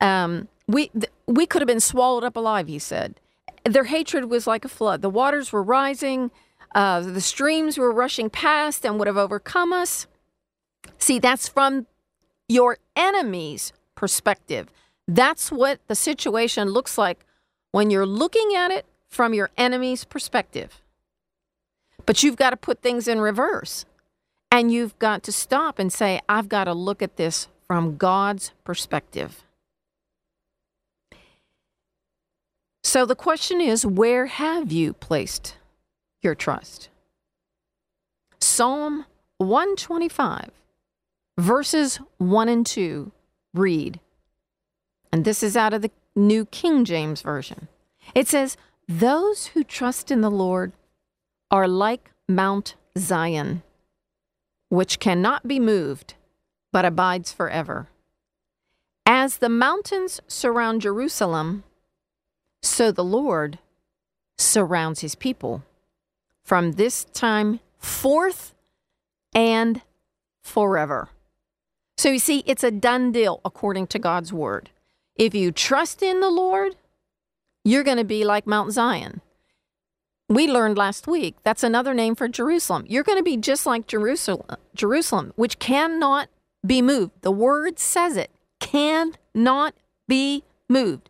um, 0.00 0.48
we, 0.68 0.88
th- 0.88 1.10
we 1.26 1.46
could 1.46 1.62
have 1.62 1.66
been 1.66 1.80
swallowed 1.80 2.22
up 2.22 2.36
alive, 2.36 2.68
he 2.68 2.78
said. 2.78 3.18
Their 3.64 3.84
hatred 3.84 4.26
was 4.26 4.46
like 4.46 4.64
a 4.64 4.68
flood. 4.68 5.00
The 5.00 5.10
waters 5.10 5.52
were 5.52 5.62
rising, 5.62 6.30
uh, 6.74 7.00
the 7.00 7.22
streams 7.22 7.78
were 7.78 7.90
rushing 7.90 8.28
past 8.28 8.84
and 8.84 8.98
would 8.98 9.06
have 9.08 9.16
overcome 9.16 9.72
us. 9.72 10.06
See, 10.98 11.18
that's 11.18 11.48
from 11.48 11.86
your 12.48 12.78
enemy's 12.94 13.72
perspective. 13.94 14.68
That's 15.08 15.52
what 15.52 15.80
the 15.88 15.94
situation 15.94 16.70
looks 16.70 16.98
like 16.98 17.24
when 17.72 17.90
you're 17.90 18.06
looking 18.06 18.54
at 18.56 18.70
it 18.70 18.86
from 19.08 19.34
your 19.34 19.50
enemy's 19.56 20.04
perspective. 20.04 20.82
But 22.04 22.22
you've 22.22 22.36
got 22.36 22.50
to 22.50 22.56
put 22.56 22.82
things 22.82 23.08
in 23.08 23.20
reverse. 23.20 23.84
And 24.50 24.72
you've 24.72 24.98
got 24.98 25.22
to 25.24 25.32
stop 25.32 25.78
and 25.78 25.92
say, 25.92 26.20
I've 26.28 26.48
got 26.48 26.64
to 26.64 26.72
look 26.72 27.02
at 27.02 27.16
this 27.16 27.48
from 27.66 27.96
God's 27.96 28.52
perspective. 28.64 29.42
So 32.84 33.04
the 33.04 33.16
question 33.16 33.60
is, 33.60 33.84
where 33.84 34.26
have 34.26 34.70
you 34.70 34.92
placed 34.92 35.56
your 36.22 36.36
trust? 36.36 36.88
Psalm 38.40 39.04
125, 39.38 40.50
verses 41.38 42.00
1 42.18 42.48
and 42.48 42.66
2 42.66 43.12
read, 43.54 44.00
and 45.12 45.24
this 45.24 45.42
is 45.42 45.56
out 45.56 45.74
of 45.74 45.82
the 45.82 45.90
New 46.14 46.46
King 46.46 46.84
James 46.84 47.22
Version. 47.22 47.68
It 48.14 48.28
says, 48.28 48.56
Those 48.88 49.48
who 49.48 49.64
trust 49.64 50.10
in 50.10 50.20
the 50.20 50.30
Lord 50.30 50.72
are 51.50 51.68
like 51.68 52.10
Mount 52.28 52.74
Zion, 52.98 53.62
which 54.68 54.98
cannot 54.98 55.46
be 55.46 55.60
moved, 55.60 56.14
but 56.72 56.84
abides 56.84 57.32
forever. 57.32 57.88
As 59.04 59.38
the 59.38 59.48
mountains 59.48 60.20
surround 60.26 60.82
Jerusalem, 60.82 61.64
so 62.62 62.90
the 62.90 63.04
Lord 63.04 63.58
surrounds 64.36 65.00
his 65.00 65.14
people 65.14 65.62
from 66.42 66.72
this 66.72 67.04
time 67.04 67.60
forth 67.78 68.54
and 69.34 69.82
forever. 70.42 71.10
So 71.96 72.10
you 72.10 72.18
see, 72.18 72.42
it's 72.46 72.64
a 72.64 72.70
done 72.70 73.12
deal 73.12 73.40
according 73.44 73.86
to 73.88 73.98
God's 73.98 74.32
word. 74.32 74.70
If 75.16 75.34
you 75.34 75.50
trust 75.50 76.02
in 76.02 76.20
the 76.20 76.30
Lord, 76.30 76.76
you're 77.64 77.84
going 77.84 77.96
to 77.96 78.04
be 78.04 78.24
like 78.24 78.46
Mount 78.46 78.72
Zion. 78.72 79.22
We 80.28 80.46
learned 80.46 80.76
last 80.76 81.06
week 81.06 81.36
that's 81.42 81.62
another 81.62 81.94
name 81.94 82.14
for 82.14 82.28
Jerusalem. 82.28 82.84
You're 82.88 83.04
going 83.04 83.18
to 83.18 83.24
be 83.24 83.36
just 83.36 83.64
like 83.64 83.86
Jerusalem, 83.86 84.56
Jerusalem, 84.74 85.32
which 85.36 85.58
cannot 85.58 86.28
be 86.66 86.82
moved. 86.82 87.12
The 87.22 87.30
word 87.30 87.78
says 87.78 88.16
it 88.16 88.30
cannot 88.60 89.74
be 90.08 90.42
moved. 90.68 91.08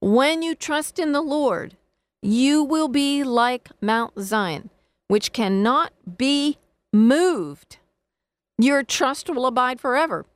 When 0.00 0.42
you 0.42 0.54
trust 0.54 0.98
in 0.98 1.12
the 1.12 1.22
Lord, 1.22 1.76
you 2.22 2.62
will 2.62 2.88
be 2.88 3.24
like 3.24 3.70
Mount 3.80 4.12
Zion, 4.20 4.70
which 5.08 5.32
cannot 5.32 5.92
be 6.18 6.58
moved. 6.92 7.78
Your 8.62 8.82
trust 8.82 9.30
will 9.30 9.46
abide 9.46 9.80
forever. 9.80 10.26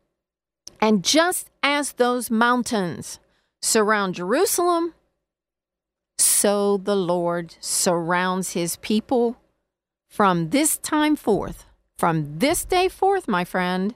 And 0.80 1.04
just 1.04 1.50
as 1.62 1.92
those 1.92 2.30
mountains 2.30 3.20
surround 3.60 4.14
Jerusalem, 4.14 4.94
so 6.18 6.78
the 6.78 6.96
Lord 6.96 7.56
surrounds 7.60 8.52
his 8.52 8.76
people 8.76 9.36
from 10.08 10.50
this 10.50 10.78
time 10.78 11.16
forth, 11.16 11.66
from 11.98 12.38
this 12.38 12.64
day 12.64 12.88
forth, 12.88 13.28
my 13.28 13.44
friend, 13.44 13.94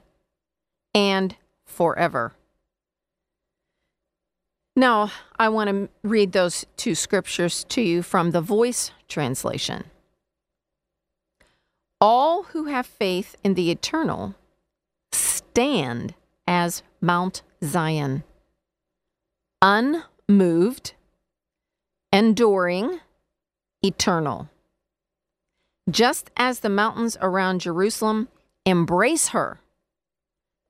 and 0.93 1.35
forever. 1.65 2.33
Now, 4.75 5.11
I 5.37 5.49
want 5.49 5.69
to 5.69 5.89
read 6.03 6.33
those 6.33 6.65
two 6.77 6.95
scriptures 6.95 7.65
to 7.69 7.81
you 7.81 8.03
from 8.03 8.31
the 8.31 8.41
Voice 8.41 8.91
translation. 9.07 9.85
All 12.01 12.43
who 12.43 12.65
have 12.65 12.85
faith 12.85 13.35
in 13.43 13.55
the 13.55 13.71
eternal 13.71 14.35
stand 15.11 16.13
as 16.47 16.81
Mount 17.01 17.41
Zion, 17.63 18.23
unmoved, 19.61 20.93
enduring, 22.13 22.99
eternal. 23.83 24.49
Just 25.89 26.29
as 26.37 26.59
the 26.59 26.69
mountains 26.69 27.17
around 27.21 27.61
Jerusalem 27.61 28.29
embrace 28.65 29.29
her, 29.29 29.59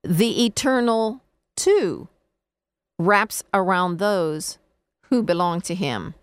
the 0.03 0.45
eternal 0.45 1.21
too 1.55 2.07
wraps 2.97 3.43
around 3.53 3.97
those 3.97 4.57
who 5.09 5.21
belong 5.21 5.61
to 5.61 5.75
Him. 5.75 6.15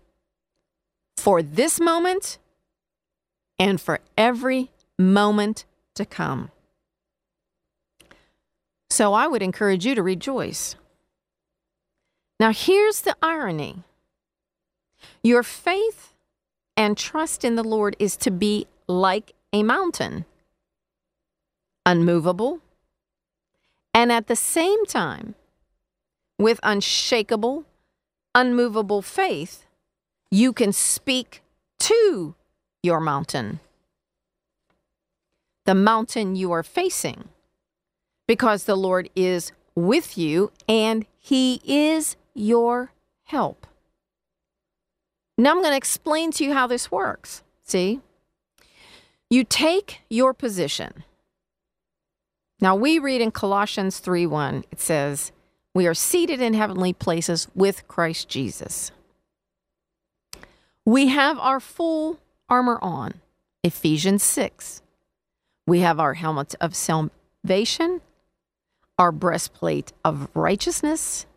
For 1.15 1.41
this 1.41 1.79
moment 1.79 2.37
and 3.59 3.79
for 3.79 3.99
every 4.17 4.71
moment 4.97 5.65
to 5.95 6.05
come. 6.05 6.51
So 8.89 9.13
I 9.13 9.27
would 9.27 9.41
encourage 9.41 9.85
you 9.85 9.95
to 9.95 10.03
rejoice. 10.03 10.75
Now, 12.39 12.51
here's 12.51 13.01
the 13.01 13.15
irony 13.21 13.83
your 15.23 15.43
faith 15.43 16.13
and 16.75 16.97
trust 16.97 17.43
in 17.43 17.55
the 17.55 17.63
Lord 17.63 17.95
is 17.99 18.15
to 18.17 18.31
be 18.31 18.67
like 18.87 19.33
a 19.53 19.63
mountain, 19.63 20.25
unmovable, 21.85 22.61
and 23.93 24.11
at 24.11 24.27
the 24.27 24.35
same 24.35 24.85
time, 24.85 25.35
with 26.39 26.59
unshakable, 26.61 27.65
unmovable 28.35 29.01
faith, 29.01 29.65
you 30.29 30.53
can 30.53 30.71
speak 30.71 31.41
to 31.79 32.35
your 32.83 32.99
mountain, 32.99 33.59
the 35.67 35.75
mountain 35.75 36.35
you 36.35 36.51
are 36.53 36.63
facing, 36.63 37.27
because 38.25 38.63
the 38.63 38.77
Lord 38.77 39.09
is 39.15 39.51
with 39.75 40.17
you 40.17 40.51
and 40.67 41.05
He 41.19 41.61
is 41.65 42.15
your 42.33 42.93
help. 43.25 43.67
Now 45.37 45.51
I'm 45.51 45.61
going 45.61 45.73
to 45.73 45.77
explain 45.77 46.31
to 46.31 46.45
you 46.45 46.53
how 46.53 46.67
this 46.67 46.89
works. 46.89 47.43
See? 47.63 47.99
You 49.29 49.43
take 49.43 49.99
your 50.09 50.33
position. 50.33 51.03
Now 52.61 52.73
we 52.75 52.97
read 52.97 53.19
in 53.19 53.31
Colossians 53.31 53.99
3:1 53.99 54.63
it 54.71 54.79
says, 54.79 55.33
we 55.75 55.85
are 55.85 55.93
seated 55.93 56.41
in 56.41 56.53
heavenly 56.53 56.93
places 56.93 57.49
with 57.53 57.87
Christ 57.89 58.29
Jesus. 58.29 58.91
We 60.85 61.07
have 61.07 61.37
our 61.37 61.59
full 61.59 62.19
armor 62.47 62.79
on, 62.81 63.15
Ephesians 63.63 64.23
6. 64.23 64.81
We 65.67 65.81
have 65.81 65.99
our 65.99 66.15
helmet 66.15 66.55
of 66.59 66.75
salvation, 66.75 68.01
our 68.97 69.11
breastplate 69.11 69.93
of 70.03 70.29
righteousness, 70.33 71.27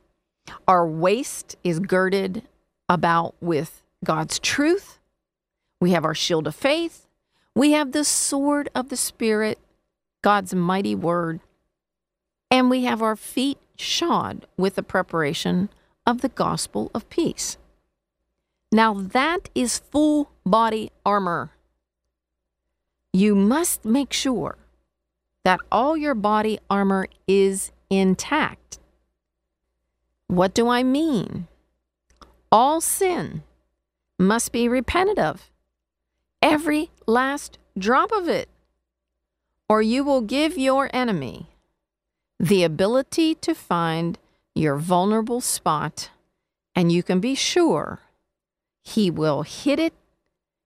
our 0.67 0.87
waist 0.87 1.57
is 1.63 1.81
girded 1.81 2.43
about 2.89 3.35
with 3.41 3.83
God's 4.05 4.39
truth. 4.39 4.99
We 5.81 5.93
have 5.93 6.05
our 6.05 6.15
shield 6.15 6.47
of 6.47 6.55
faith. 6.55 7.07
We 7.55 7.73
have 7.73 7.93
the 7.93 8.05
sword 8.05 8.69
of 8.75 8.89
the 8.89 8.97
Spirit, 8.97 9.59
God's 10.23 10.55
mighty 10.55 10.95
word. 10.95 11.41
And 12.51 12.71
we 12.71 12.85
have 12.85 13.03
our 13.03 13.17
feet 13.17 13.59
shod 13.77 14.47
with 14.57 14.75
the 14.75 14.83
preparation 14.83 15.71
of 16.07 16.21
the 16.21 16.29
gospel 16.29 16.91
of 16.95 17.09
peace. 17.11 17.57
Now, 18.73 18.95
that 18.95 19.49
is 19.55 19.79
full 19.79 20.31
body 20.45 20.91
armor. 21.05 21.53
You 23.13 23.35
must 23.35 23.85
make 23.85 24.13
sure 24.13 24.57
that 25.45 25.61
all 25.73 25.97
your 25.97 26.15
body 26.15 26.59
armor 26.69 27.07
is 27.27 27.73
intact. 27.89 28.79
What 30.29 30.55
do 30.55 30.69
I 30.69 30.83
mean? 30.83 31.49
All 32.53 32.81
sin 32.81 33.43
must 34.19 34.53
be 34.53 34.69
repented 34.69 35.19
of, 35.19 35.51
every 36.43 36.91
last 37.07 37.59
drop 37.77 38.13
of 38.13 38.29
it, 38.29 38.49
or 39.69 39.83
you 39.83 40.05
will 40.05 40.21
give 40.21 40.59
your 40.59 40.91
enemy 40.93 41.49
the 42.39 42.63
ability 42.63 43.35
to 43.37 43.55
find 43.55 44.19
your 44.55 44.77
vulnerable 44.77 45.41
spot, 45.41 46.11
and 46.75 46.93
you 46.93 47.03
can 47.03 47.19
be 47.19 47.35
sure 47.35 48.01
he 48.83 49.11
will 49.11 49.43
hit 49.43 49.79
it. 49.79 49.95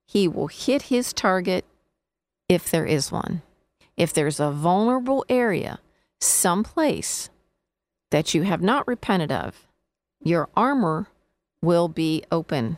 He 0.05 0.27
will 0.27 0.47
hit 0.47 0.83
his 0.83 1.11
target 1.11 1.65
if 2.49 2.69
there 2.69 2.85
is 2.85 3.11
one. 3.11 3.41
If 3.97 4.13
there's 4.13 4.39
a 4.39 4.51
vulnerable 4.51 5.25
area, 5.29 5.79
someplace 6.19 7.29
that 8.11 8.33
you 8.33 8.43
have 8.43 8.61
not 8.61 8.87
repented 8.87 9.31
of, 9.31 9.67
your 10.21 10.49
armor 10.55 11.07
will 11.61 11.87
be 11.87 12.23
open 12.31 12.77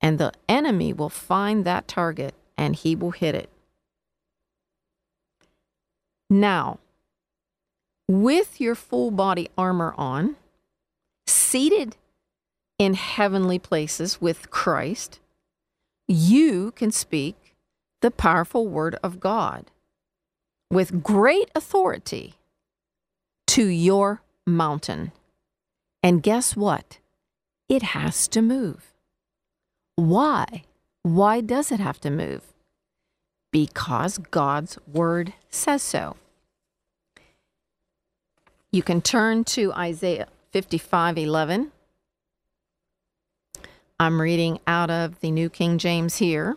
and 0.00 0.18
the 0.18 0.32
enemy 0.48 0.92
will 0.92 1.08
find 1.08 1.64
that 1.64 1.86
target 1.86 2.34
and 2.58 2.74
he 2.74 2.96
will 2.96 3.12
hit 3.12 3.34
it. 3.34 3.48
Now, 6.28 6.78
with 8.08 8.60
your 8.60 8.74
full 8.74 9.10
body 9.10 9.48
armor 9.56 9.94
on, 9.96 10.36
seated 11.26 11.96
in 12.78 12.94
heavenly 12.94 13.58
places 13.58 14.20
with 14.20 14.50
Christ, 14.50 15.20
you 16.08 16.72
can 16.72 16.90
speak 16.90 17.36
the 18.02 18.10
powerful 18.10 18.68
word 18.68 18.96
of 19.02 19.18
God 19.18 19.70
with 20.70 21.02
great 21.02 21.50
authority 21.54 22.34
to 23.46 23.66
your 23.66 24.22
mountain. 24.46 25.12
And 26.02 26.22
guess 26.22 26.56
what? 26.56 26.98
It 27.68 27.82
has 27.82 28.28
to 28.28 28.42
move. 28.42 28.92
Why? 29.96 30.64
Why 31.02 31.40
does 31.40 31.70
it 31.70 31.80
have 31.80 32.00
to 32.00 32.10
move? 32.10 32.42
Because 33.50 34.18
God's 34.18 34.78
word 34.86 35.34
says 35.48 35.82
so. 35.82 36.16
You 38.70 38.82
can 38.82 39.02
turn 39.02 39.44
to 39.44 39.72
Isaiah 39.74 40.28
55 40.52 41.18
11. 41.18 41.72
I'm 44.00 44.20
reading 44.20 44.58
out 44.66 44.90
of 44.90 45.20
the 45.20 45.30
New 45.30 45.50
King 45.50 45.78
James 45.78 46.16
here. 46.16 46.56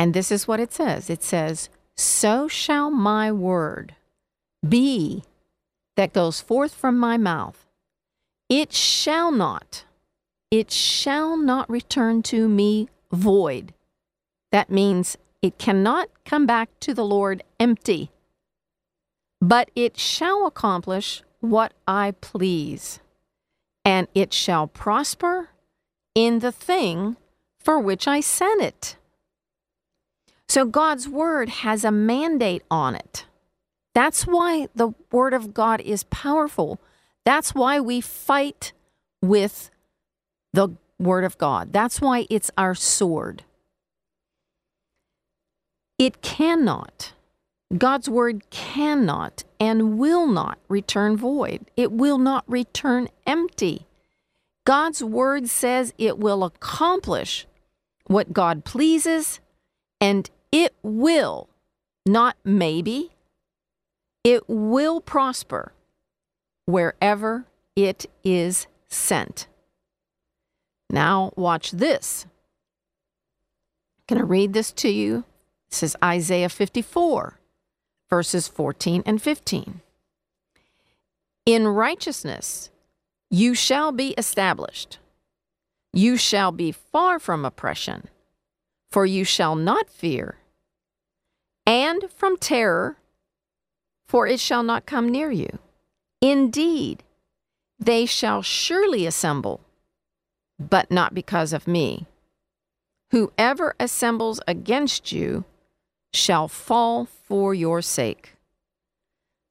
And 0.00 0.14
this 0.14 0.32
is 0.32 0.48
what 0.48 0.60
it 0.60 0.72
says 0.72 1.10
it 1.10 1.22
says, 1.22 1.68
So 1.94 2.48
shall 2.48 2.90
my 2.90 3.30
word 3.30 3.96
be 4.66 5.24
that 5.94 6.14
goes 6.14 6.40
forth 6.40 6.72
from 6.72 6.96
my 6.96 7.18
mouth. 7.18 7.66
It 8.48 8.72
shall 8.72 9.30
not, 9.30 9.84
it 10.50 10.70
shall 10.70 11.36
not 11.36 11.68
return 11.68 12.22
to 12.32 12.48
me 12.48 12.88
void. 13.12 13.74
That 14.50 14.70
means 14.70 15.18
it 15.42 15.58
cannot 15.58 16.08
come 16.24 16.46
back 16.46 16.70
to 16.80 16.94
the 16.94 17.04
Lord 17.04 17.42
empty, 17.60 18.10
but 19.38 19.70
it 19.76 19.98
shall 19.98 20.46
accomplish 20.46 21.22
what 21.40 21.74
I 21.86 22.12
please, 22.22 23.00
and 23.84 24.08
it 24.14 24.32
shall 24.32 24.66
prosper 24.66 25.50
in 26.14 26.38
the 26.38 26.52
thing 26.52 27.18
for 27.58 27.78
which 27.78 28.08
I 28.08 28.20
sent 28.20 28.62
it. 28.62 28.96
So 30.50 30.64
God's 30.64 31.08
word 31.08 31.48
has 31.48 31.84
a 31.84 31.92
mandate 31.92 32.64
on 32.72 32.96
it. 32.96 33.24
That's 33.94 34.26
why 34.26 34.66
the 34.74 34.94
word 35.12 35.32
of 35.32 35.54
God 35.54 35.80
is 35.80 36.02
powerful. 36.02 36.80
That's 37.24 37.54
why 37.54 37.78
we 37.78 38.00
fight 38.00 38.72
with 39.22 39.70
the 40.52 40.70
word 40.98 41.22
of 41.22 41.38
God. 41.38 41.72
That's 41.72 42.00
why 42.00 42.26
it's 42.28 42.50
our 42.58 42.74
sword. 42.74 43.44
It 46.00 46.20
cannot, 46.20 47.12
God's 47.78 48.10
word 48.10 48.50
cannot 48.50 49.44
and 49.60 50.00
will 50.00 50.26
not 50.26 50.58
return 50.66 51.16
void. 51.16 51.70
It 51.76 51.92
will 51.92 52.18
not 52.18 52.42
return 52.48 53.08
empty. 53.24 53.86
God's 54.66 55.00
word 55.00 55.48
says 55.48 55.94
it 55.96 56.18
will 56.18 56.42
accomplish 56.42 57.46
what 58.06 58.32
God 58.32 58.64
pleases, 58.64 59.38
and 60.00 60.28
it 60.52 60.74
will, 60.82 61.48
not 62.06 62.36
maybe, 62.44 63.10
it 64.24 64.44
will 64.48 65.00
prosper 65.00 65.72
wherever 66.66 67.46
it 67.76 68.06
is 68.24 68.66
sent. 68.88 69.46
Now, 70.88 71.32
watch 71.36 71.70
this. 71.70 72.26
I'm 73.98 74.16
going 74.16 74.20
to 74.20 74.26
read 74.26 74.52
this 74.52 74.72
to 74.72 74.88
you. 74.88 75.24
This 75.70 75.82
is 75.84 75.96
Isaiah 76.02 76.48
54, 76.48 77.38
verses 78.08 78.48
14 78.48 79.04
and 79.06 79.22
15. 79.22 79.80
In 81.46 81.68
righteousness 81.68 82.70
you 83.30 83.54
shall 83.54 83.92
be 83.92 84.10
established. 84.18 84.98
You 85.92 86.16
shall 86.16 86.50
be 86.50 86.72
far 86.72 87.20
from 87.20 87.44
oppression, 87.44 88.08
for 88.90 89.06
you 89.06 89.24
shall 89.24 89.54
not 89.54 89.88
fear, 89.88 90.36
and 91.70 92.10
from 92.16 92.36
terror, 92.36 92.96
for 94.08 94.26
it 94.26 94.40
shall 94.40 94.64
not 94.64 94.86
come 94.86 95.08
near 95.08 95.30
you. 95.30 95.60
Indeed, 96.20 97.04
they 97.78 98.06
shall 98.06 98.42
surely 98.42 99.06
assemble, 99.06 99.60
but 100.58 100.90
not 100.90 101.14
because 101.14 101.52
of 101.52 101.68
me. 101.68 102.06
Whoever 103.12 103.76
assembles 103.78 104.40
against 104.48 105.12
you 105.12 105.44
shall 106.12 106.48
fall 106.48 107.04
for 107.04 107.54
your 107.54 107.82
sake. 107.82 108.34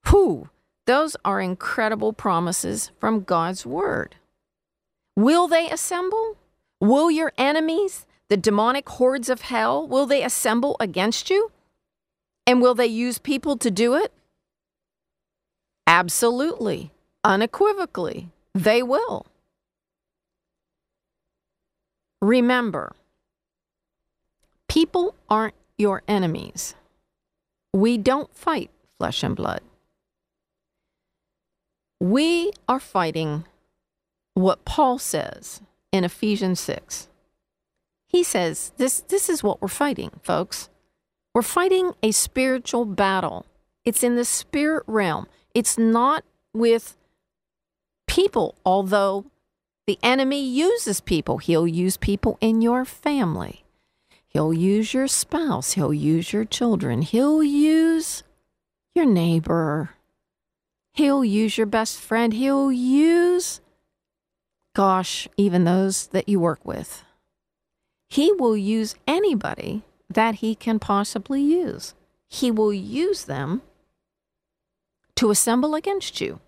Who? 0.08 0.50
Those 0.86 1.16
are 1.24 1.40
incredible 1.40 2.12
promises 2.12 2.90
from 3.00 3.22
God's 3.22 3.64
word. 3.64 4.16
Will 5.16 5.48
they 5.48 5.70
assemble? 5.70 6.36
Will 6.82 7.10
your 7.10 7.32
enemies, 7.38 8.04
the 8.28 8.36
demonic 8.36 8.86
hordes 8.90 9.30
of 9.30 9.40
hell, 9.40 9.88
will 9.88 10.04
they 10.04 10.22
assemble 10.22 10.76
against 10.80 11.30
you? 11.30 11.50
And 12.50 12.60
will 12.60 12.74
they 12.74 12.88
use 12.88 13.18
people 13.18 13.56
to 13.58 13.70
do 13.70 13.94
it? 13.94 14.12
Absolutely, 15.86 16.90
unequivocally, 17.22 18.30
they 18.56 18.82
will. 18.82 19.26
Remember, 22.20 22.96
people 24.66 25.14
aren't 25.28 25.54
your 25.78 26.02
enemies. 26.08 26.74
We 27.72 27.96
don't 27.96 28.34
fight 28.34 28.72
flesh 28.98 29.22
and 29.22 29.36
blood. 29.36 29.60
We 32.00 32.50
are 32.66 32.80
fighting 32.80 33.44
what 34.34 34.64
Paul 34.64 34.98
says 34.98 35.62
in 35.92 36.02
Ephesians 36.02 36.58
6. 36.58 37.06
He 38.08 38.24
says 38.24 38.72
this, 38.76 39.02
this 39.02 39.28
is 39.28 39.44
what 39.44 39.62
we're 39.62 39.68
fighting, 39.68 40.10
folks. 40.24 40.68
We're 41.34 41.42
fighting 41.42 41.92
a 42.02 42.10
spiritual 42.10 42.84
battle. 42.84 43.46
It's 43.84 44.02
in 44.02 44.16
the 44.16 44.24
spirit 44.24 44.84
realm. 44.86 45.26
It's 45.54 45.78
not 45.78 46.24
with 46.52 46.96
people, 48.06 48.56
although 48.64 49.26
the 49.86 49.98
enemy 50.02 50.44
uses 50.44 51.00
people. 51.00 51.38
He'll 51.38 51.68
use 51.68 51.96
people 51.96 52.36
in 52.40 52.62
your 52.62 52.84
family. 52.84 53.64
He'll 54.26 54.52
use 54.52 54.94
your 54.94 55.08
spouse. 55.08 55.72
He'll 55.72 55.94
use 55.94 56.32
your 56.32 56.44
children. 56.44 57.02
He'll 57.02 57.42
use 57.42 58.22
your 58.94 59.06
neighbor. 59.06 59.90
He'll 60.92 61.24
use 61.24 61.56
your 61.56 61.66
best 61.66 61.98
friend. 61.98 62.32
He'll 62.32 62.72
use, 62.72 63.60
gosh, 64.74 65.28
even 65.36 65.64
those 65.64 66.08
that 66.08 66.28
you 66.28 66.40
work 66.40 66.64
with. 66.64 67.04
He 68.08 68.32
will 68.32 68.56
use 68.56 68.96
anybody 69.06 69.82
that 70.10 70.36
he 70.36 70.54
can 70.54 70.78
possibly 70.78 71.40
use. 71.40 71.94
He 72.28 72.50
will 72.50 72.72
use 72.72 73.24
them 73.24 73.62
to 75.16 75.30
assemble 75.30 75.74
against 75.74 76.20
you. 76.20 76.40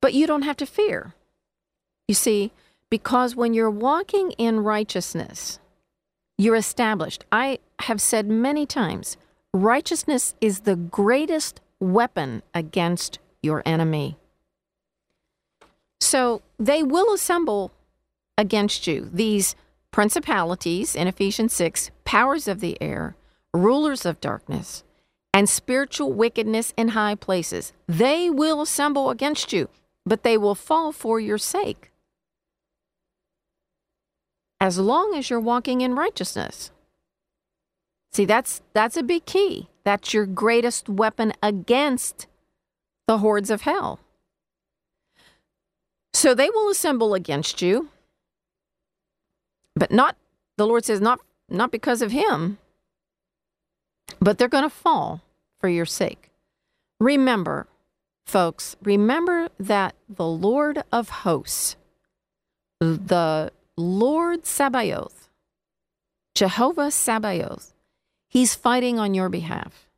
But 0.00 0.14
you 0.14 0.26
don't 0.26 0.42
have 0.42 0.56
to 0.58 0.66
fear. 0.66 1.14
You 2.08 2.14
see, 2.14 2.52
because 2.88 3.36
when 3.36 3.54
you're 3.54 3.70
walking 3.70 4.32
in 4.32 4.60
righteousness, 4.60 5.58
you're 6.38 6.56
established. 6.56 7.24
I 7.30 7.58
have 7.80 8.00
said 8.00 8.26
many 8.26 8.64
times 8.66 9.16
righteousness 9.52 10.34
is 10.40 10.60
the 10.60 10.76
greatest 10.76 11.60
weapon 11.80 12.42
against 12.54 13.18
your 13.42 13.62
enemy. 13.66 14.16
So 16.00 16.42
they 16.58 16.82
will 16.82 17.12
assemble 17.12 17.72
against 18.38 18.86
you, 18.86 19.10
these 19.12 19.54
principalities 19.90 20.94
in 20.94 21.06
Ephesians 21.06 21.52
6, 21.52 21.90
powers 22.04 22.46
of 22.48 22.60
the 22.60 22.80
air, 22.80 23.16
rulers 23.52 24.06
of 24.06 24.20
darkness, 24.20 24.84
and 25.32 25.48
spiritual 25.48 26.12
wickedness 26.12 26.72
in 26.76 26.88
high 26.88 27.14
places. 27.14 27.72
They 27.86 28.30
will 28.30 28.60
assemble 28.60 29.10
against 29.10 29.52
you, 29.52 29.68
but 30.04 30.22
they 30.22 30.36
will 30.36 30.54
fall 30.54 30.92
for 30.92 31.20
your 31.20 31.38
sake. 31.38 31.90
As 34.60 34.78
long 34.78 35.14
as 35.14 35.30
you're 35.30 35.40
walking 35.40 35.80
in 35.80 35.94
righteousness. 35.94 36.70
See, 38.12 38.24
that's 38.24 38.60
that's 38.72 38.96
a 38.96 39.02
big 39.02 39.24
key. 39.24 39.68
That's 39.84 40.12
your 40.12 40.26
greatest 40.26 40.88
weapon 40.88 41.32
against 41.42 42.26
the 43.06 43.18
hordes 43.18 43.50
of 43.50 43.62
hell. 43.62 44.00
So 46.12 46.34
they 46.34 46.50
will 46.50 46.68
assemble 46.68 47.14
against 47.14 47.62
you, 47.62 47.88
but 49.80 49.90
not, 49.90 50.14
the 50.58 50.66
Lord 50.66 50.84
says, 50.84 51.00
not, 51.00 51.20
not 51.48 51.72
because 51.72 52.02
of 52.02 52.12
him, 52.12 52.58
but 54.20 54.36
they're 54.36 54.46
going 54.46 54.62
to 54.62 54.70
fall 54.70 55.22
for 55.58 55.68
your 55.68 55.86
sake. 55.86 56.30
Remember, 57.00 57.66
folks, 58.26 58.76
remember 58.82 59.48
that 59.58 59.94
the 60.06 60.26
Lord 60.26 60.84
of 60.92 61.08
hosts 61.08 61.76
the 62.78 63.52
Lord 63.76 64.46
Sabaoth, 64.46 65.28
Jehovah 66.34 66.90
Sabaoth, 66.90 67.74
he's 68.28 68.54
fighting 68.54 68.98
on 68.98 69.14
your 69.14 69.30
behalf. 69.30 69.88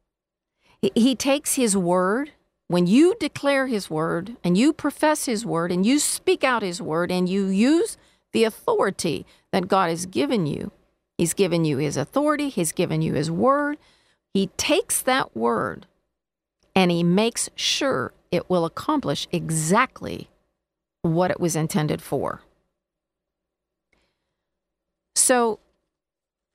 He, 0.81 0.92
he 0.95 1.14
takes 1.16 1.57
his 1.57 1.77
word, 1.77 2.31
when 2.68 2.87
you 2.87 3.14
declare 3.21 3.66
his 3.66 3.90
word 3.90 4.37
and 4.42 4.57
you 4.57 4.73
profess 4.73 5.27
his 5.27 5.45
word 5.45 5.71
and 5.71 5.85
you 5.85 5.99
speak 5.99 6.42
out 6.42 6.62
his 6.62 6.81
word 6.81 7.12
and 7.12 7.29
you 7.29 7.47
use 7.47 7.99
the 8.33 8.45
authority 8.45 9.27
that 9.53 9.68
God 9.68 9.90
has 9.90 10.07
given 10.07 10.47
you, 10.47 10.73
he's 11.18 11.35
given 11.35 11.64
you 11.64 11.79
his 11.79 11.97
authority, 11.97 12.49
he's 12.49 12.73
given 12.73 13.03
you 13.03 13.14
his 13.14 13.31
word. 13.31 13.79
He 14.35 14.47
takes 14.57 15.03
that 15.03 15.37
word 15.37 15.87
and 16.75 16.90
he 16.90 17.03
makes 17.03 17.51
sure 17.55 18.12
it 18.31 18.49
will 18.49 18.64
accomplish 18.64 19.29
exactly 19.31 20.29
what 21.03 21.31
it 21.31 21.38
was 21.38 21.55
intended 21.55 22.01
for. 22.01 22.40
So 25.14 25.59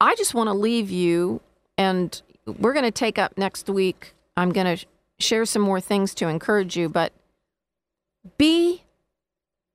I 0.01 0.15
just 0.15 0.33
want 0.33 0.47
to 0.47 0.53
leave 0.53 0.89
you, 0.89 1.41
and 1.77 2.19
we're 2.45 2.73
going 2.73 2.85
to 2.85 2.91
take 2.91 3.19
up 3.19 3.37
next 3.37 3.69
week. 3.69 4.13
I'm 4.35 4.51
going 4.51 4.77
to 4.77 4.85
share 5.19 5.45
some 5.45 5.61
more 5.61 5.79
things 5.79 6.13
to 6.15 6.27
encourage 6.27 6.75
you, 6.75 6.89
but 6.89 7.11
be, 8.37 8.83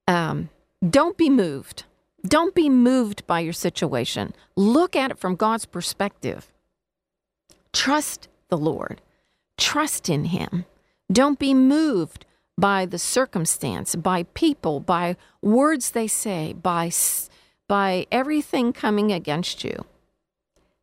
um, 0.09 0.51
don't 0.89 1.17
be 1.17 1.31
moved. 1.31 1.85
Don't 2.27 2.55
be 2.55 2.69
moved 2.69 3.27
by 3.27 3.41
your 3.41 3.53
situation. 3.53 4.35
Look 4.57 4.95
at 4.95 5.11
it 5.11 5.19
from 5.19 5.37
God's 5.37 5.67
perspective. 5.67 6.53
Trust 7.73 8.29
the 8.49 8.59
Lord. 8.59 9.01
Trust 9.59 10.09
in 10.09 10.27
Him. 10.27 10.65
Don't 11.11 11.39
be 11.39 11.53
moved 11.53 12.25
by 12.57 12.87
the 12.87 12.99
circumstance, 12.99 13.97
by 13.97 14.25
people, 14.35 14.79
by 14.79 15.17
words 15.41 15.91
they 15.91 16.07
say, 16.07 16.53
by, 16.53 16.91
by 17.69 18.07
everything 18.13 18.73
coming 18.73 19.11
against 19.11 19.65
you. 19.65 19.85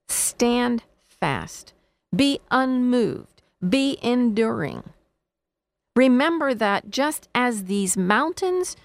Stand 0.07 0.83
fast. 1.07 1.73
Be 2.13 2.39
unmoved. 2.51 3.43
Be 3.67 3.97
enduring. 4.01 4.83
Remember 5.95 6.53
that 6.53 6.89
just 6.89 7.29
as 7.35 7.65
these 7.65 7.95
mountains 7.95 8.75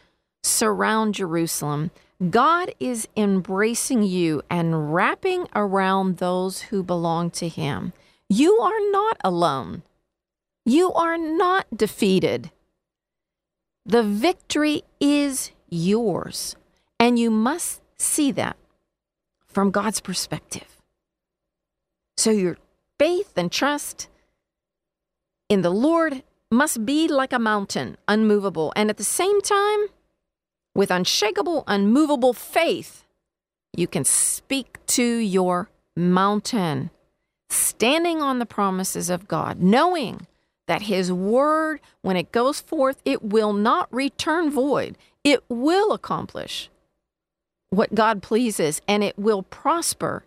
surround 0.43 1.14
Jerusalem, 1.14 1.90
God 2.31 2.72
is 2.79 3.09
embracing 3.16 4.03
you 4.05 4.42
and 4.48 4.94
wrapping 4.94 5.48
around 5.55 6.18
those 6.18 6.62
who 6.62 6.83
belong 6.83 7.31
to 7.33 7.48
Him. 7.48 7.92
You 8.29 8.55
are 8.61 8.90
not 8.90 9.16
alone. 9.24 9.83
You 10.64 10.92
are 10.92 11.18
not 11.18 11.66
defeated. 11.77 12.50
The 13.85 14.03
victory 14.03 14.83
is 15.00 15.50
yours, 15.68 16.57
and 16.98 17.18
you 17.18 17.31
must 17.31 17.83
see 17.98 18.33
that 18.33 18.57
from 19.46 19.70
God's 19.70 20.00
perspective. 20.00 20.79
So 22.16 22.31
your 22.31 22.57
faith 22.98 23.33
and 23.37 23.53
trust 23.53 24.09
in 25.48 25.62
the 25.62 25.70
Lord 25.70 26.22
must 26.50 26.87
be 26.87 27.09
like 27.09 27.33
a 27.33 27.38
mountain, 27.38 27.96
unmovable, 28.09 28.72
and 28.77 28.88
at 28.88 28.96
the 28.96 29.05
same 29.05 29.42
time, 29.42 29.87
with 30.75 30.91
unshakable, 30.91 31.65
unmovable 31.67 32.33
faith, 32.33 33.05
you 33.77 33.87
can 33.87 34.05
speak 34.05 34.79
to 34.87 35.03
your 35.03 35.69
mountain, 35.97 36.91
standing 37.49 38.21
on 38.21 38.39
the 38.39 38.47
promises 38.47 39.11
of 39.11 39.29
God, 39.29 39.61
knowing 39.61 40.27
that 40.67 40.83
His 40.83 41.13
word, 41.13 41.81
when 42.03 42.17
it 42.17 42.33
goes 42.33 42.61
forth, 42.61 43.01
it 43.05 43.23
will 43.23 43.53
not 43.53 43.93
return 43.93 44.51
void. 44.51 44.97
It 45.23 45.43
will 45.49 45.93
accomplish 45.93 46.71
what 47.71 47.95
God 47.95 48.23
pleases, 48.23 48.81
and 48.87 49.03
it 49.03 49.19
will 49.19 49.43
prosper 49.43 50.25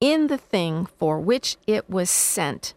in 0.00 0.28
the 0.28 0.38
thing 0.38 0.86
for 0.98 1.20
which 1.20 1.56
it 1.66 1.88
was 1.88 2.10
sent. 2.10 2.74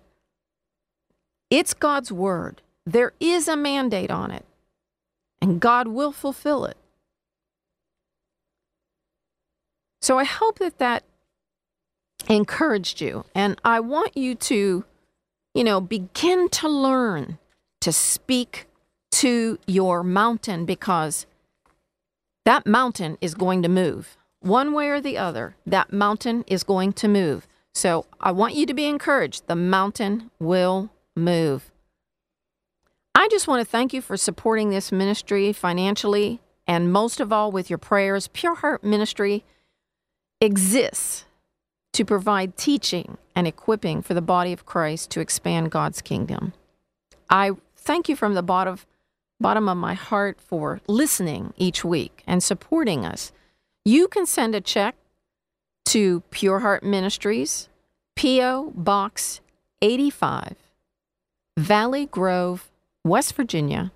It's 1.50 1.74
God's 1.74 2.12
word. 2.12 2.62
There 2.86 3.14
is 3.20 3.48
a 3.48 3.56
mandate 3.56 4.12
on 4.12 4.32
it, 4.32 4.46
and 5.42 5.60
God 5.60 5.88
will 5.88 6.12
fulfill 6.12 6.66
it. 6.66 6.78
So 10.04 10.20
I 10.20 10.26
hope 10.26 10.60
that 10.60 10.78
that 10.78 11.04
encouraged 12.28 13.02
you, 13.02 13.26
and 13.34 13.60
I 13.64 13.80
want 13.80 14.16
you 14.16 14.36
to 14.36 14.86
you 15.54 15.64
know, 15.64 15.80
begin 15.80 16.50
to 16.50 16.68
learn 16.68 17.38
to 17.82 17.92
speak 17.92 18.68
to 19.12 19.60
your 19.68 20.04
mountain 20.04 20.66
because 20.66 21.26
that 22.46 22.66
mountain 22.66 23.18
is 23.22 23.36
going 23.36 23.62
to 23.62 23.70
move. 23.70 24.18
One 24.40 24.74
way 24.74 24.90
or 24.90 25.00
the 25.00 25.18
other, 25.18 25.56
that 25.66 25.94
mountain 25.94 26.44
is 26.48 26.64
going 26.64 26.94
to 26.94 27.08
move. 27.08 27.48
So 27.74 28.06
I 28.20 28.32
want 28.32 28.56
you 28.56 28.66
to 28.66 28.74
be 28.74 28.86
encouraged. 28.88 29.48
The 29.48 29.56
mountain 29.56 30.32
will 30.40 30.90
move. 31.16 31.72
I 33.16 33.28
just 33.30 33.48
want 33.48 33.62
to 33.62 33.70
thank 33.70 33.94
you 33.94 34.02
for 34.02 34.18
supporting 34.18 34.70
this 34.70 34.92
ministry 34.92 35.54
financially 35.54 36.42
and 36.68 36.92
most 36.92 37.20
of 37.20 37.32
all 37.32 37.52
with 37.52 37.70
your 37.70 37.78
prayers. 37.78 38.28
Pure 38.28 38.56
Heart 38.56 38.84
Ministry 38.84 39.44
exists 40.42 41.26
to 41.94 42.04
provide 42.04 42.58
teaching 42.58 43.18
and 43.36 43.48
equipping 43.48 44.02
for 44.02 44.14
the 44.14 44.22
body 44.22 44.52
of 44.52 44.66
Christ 44.66 45.12
to 45.12 45.20
expand 45.20 45.72
God's 45.72 46.02
kingdom. 46.02 46.54
I 47.30 47.52
thank 47.76 48.10
you 48.10 48.16
from 48.16 48.34
the 48.34 48.44
bottom, 48.44 48.80
bottom 49.40 49.70
of 49.70 49.78
my 49.78 49.94
heart 49.94 50.42
for 50.42 50.82
listening 50.88 51.54
each 51.58 51.86
week 51.86 52.24
and 52.26 52.44
supporting 52.44 53.06
us. 53.06 53.32
You 53.86 54.08
can 54.08 54.26
send 54.26 54.56
a 54.56 54.62
check 54.62 54.96
to 55.86 56.22
Pure 56.32 56.60
Heart 56.60 56.84
Ministries, 56.84 57.70
P.O. 58.16 58.72
Box 58.76 59.42
85, 59.82 60.56
Valley 61.58 62.06
Grove, 62.06 62.70
West 63.04 63.36
Virginia 63.36 63.92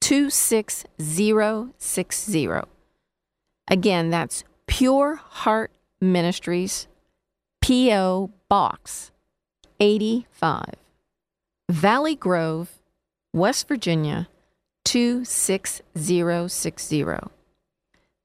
26060. 0.00 2.48
Again, 3.70 4.10
that's 4.10 4.42
Pure 4.66 5.16
Heart 5.16 5.70
Ministries, 6.00 6.86
P.O. 7.60 8.30
Box 8.48 9.10
85, 9.80 10.74
Valley 11.68 12.14
Grove, 12.14 12.78
West 13.32 13.66
Virginia 13.66 14.28
26060. 14.84 17.04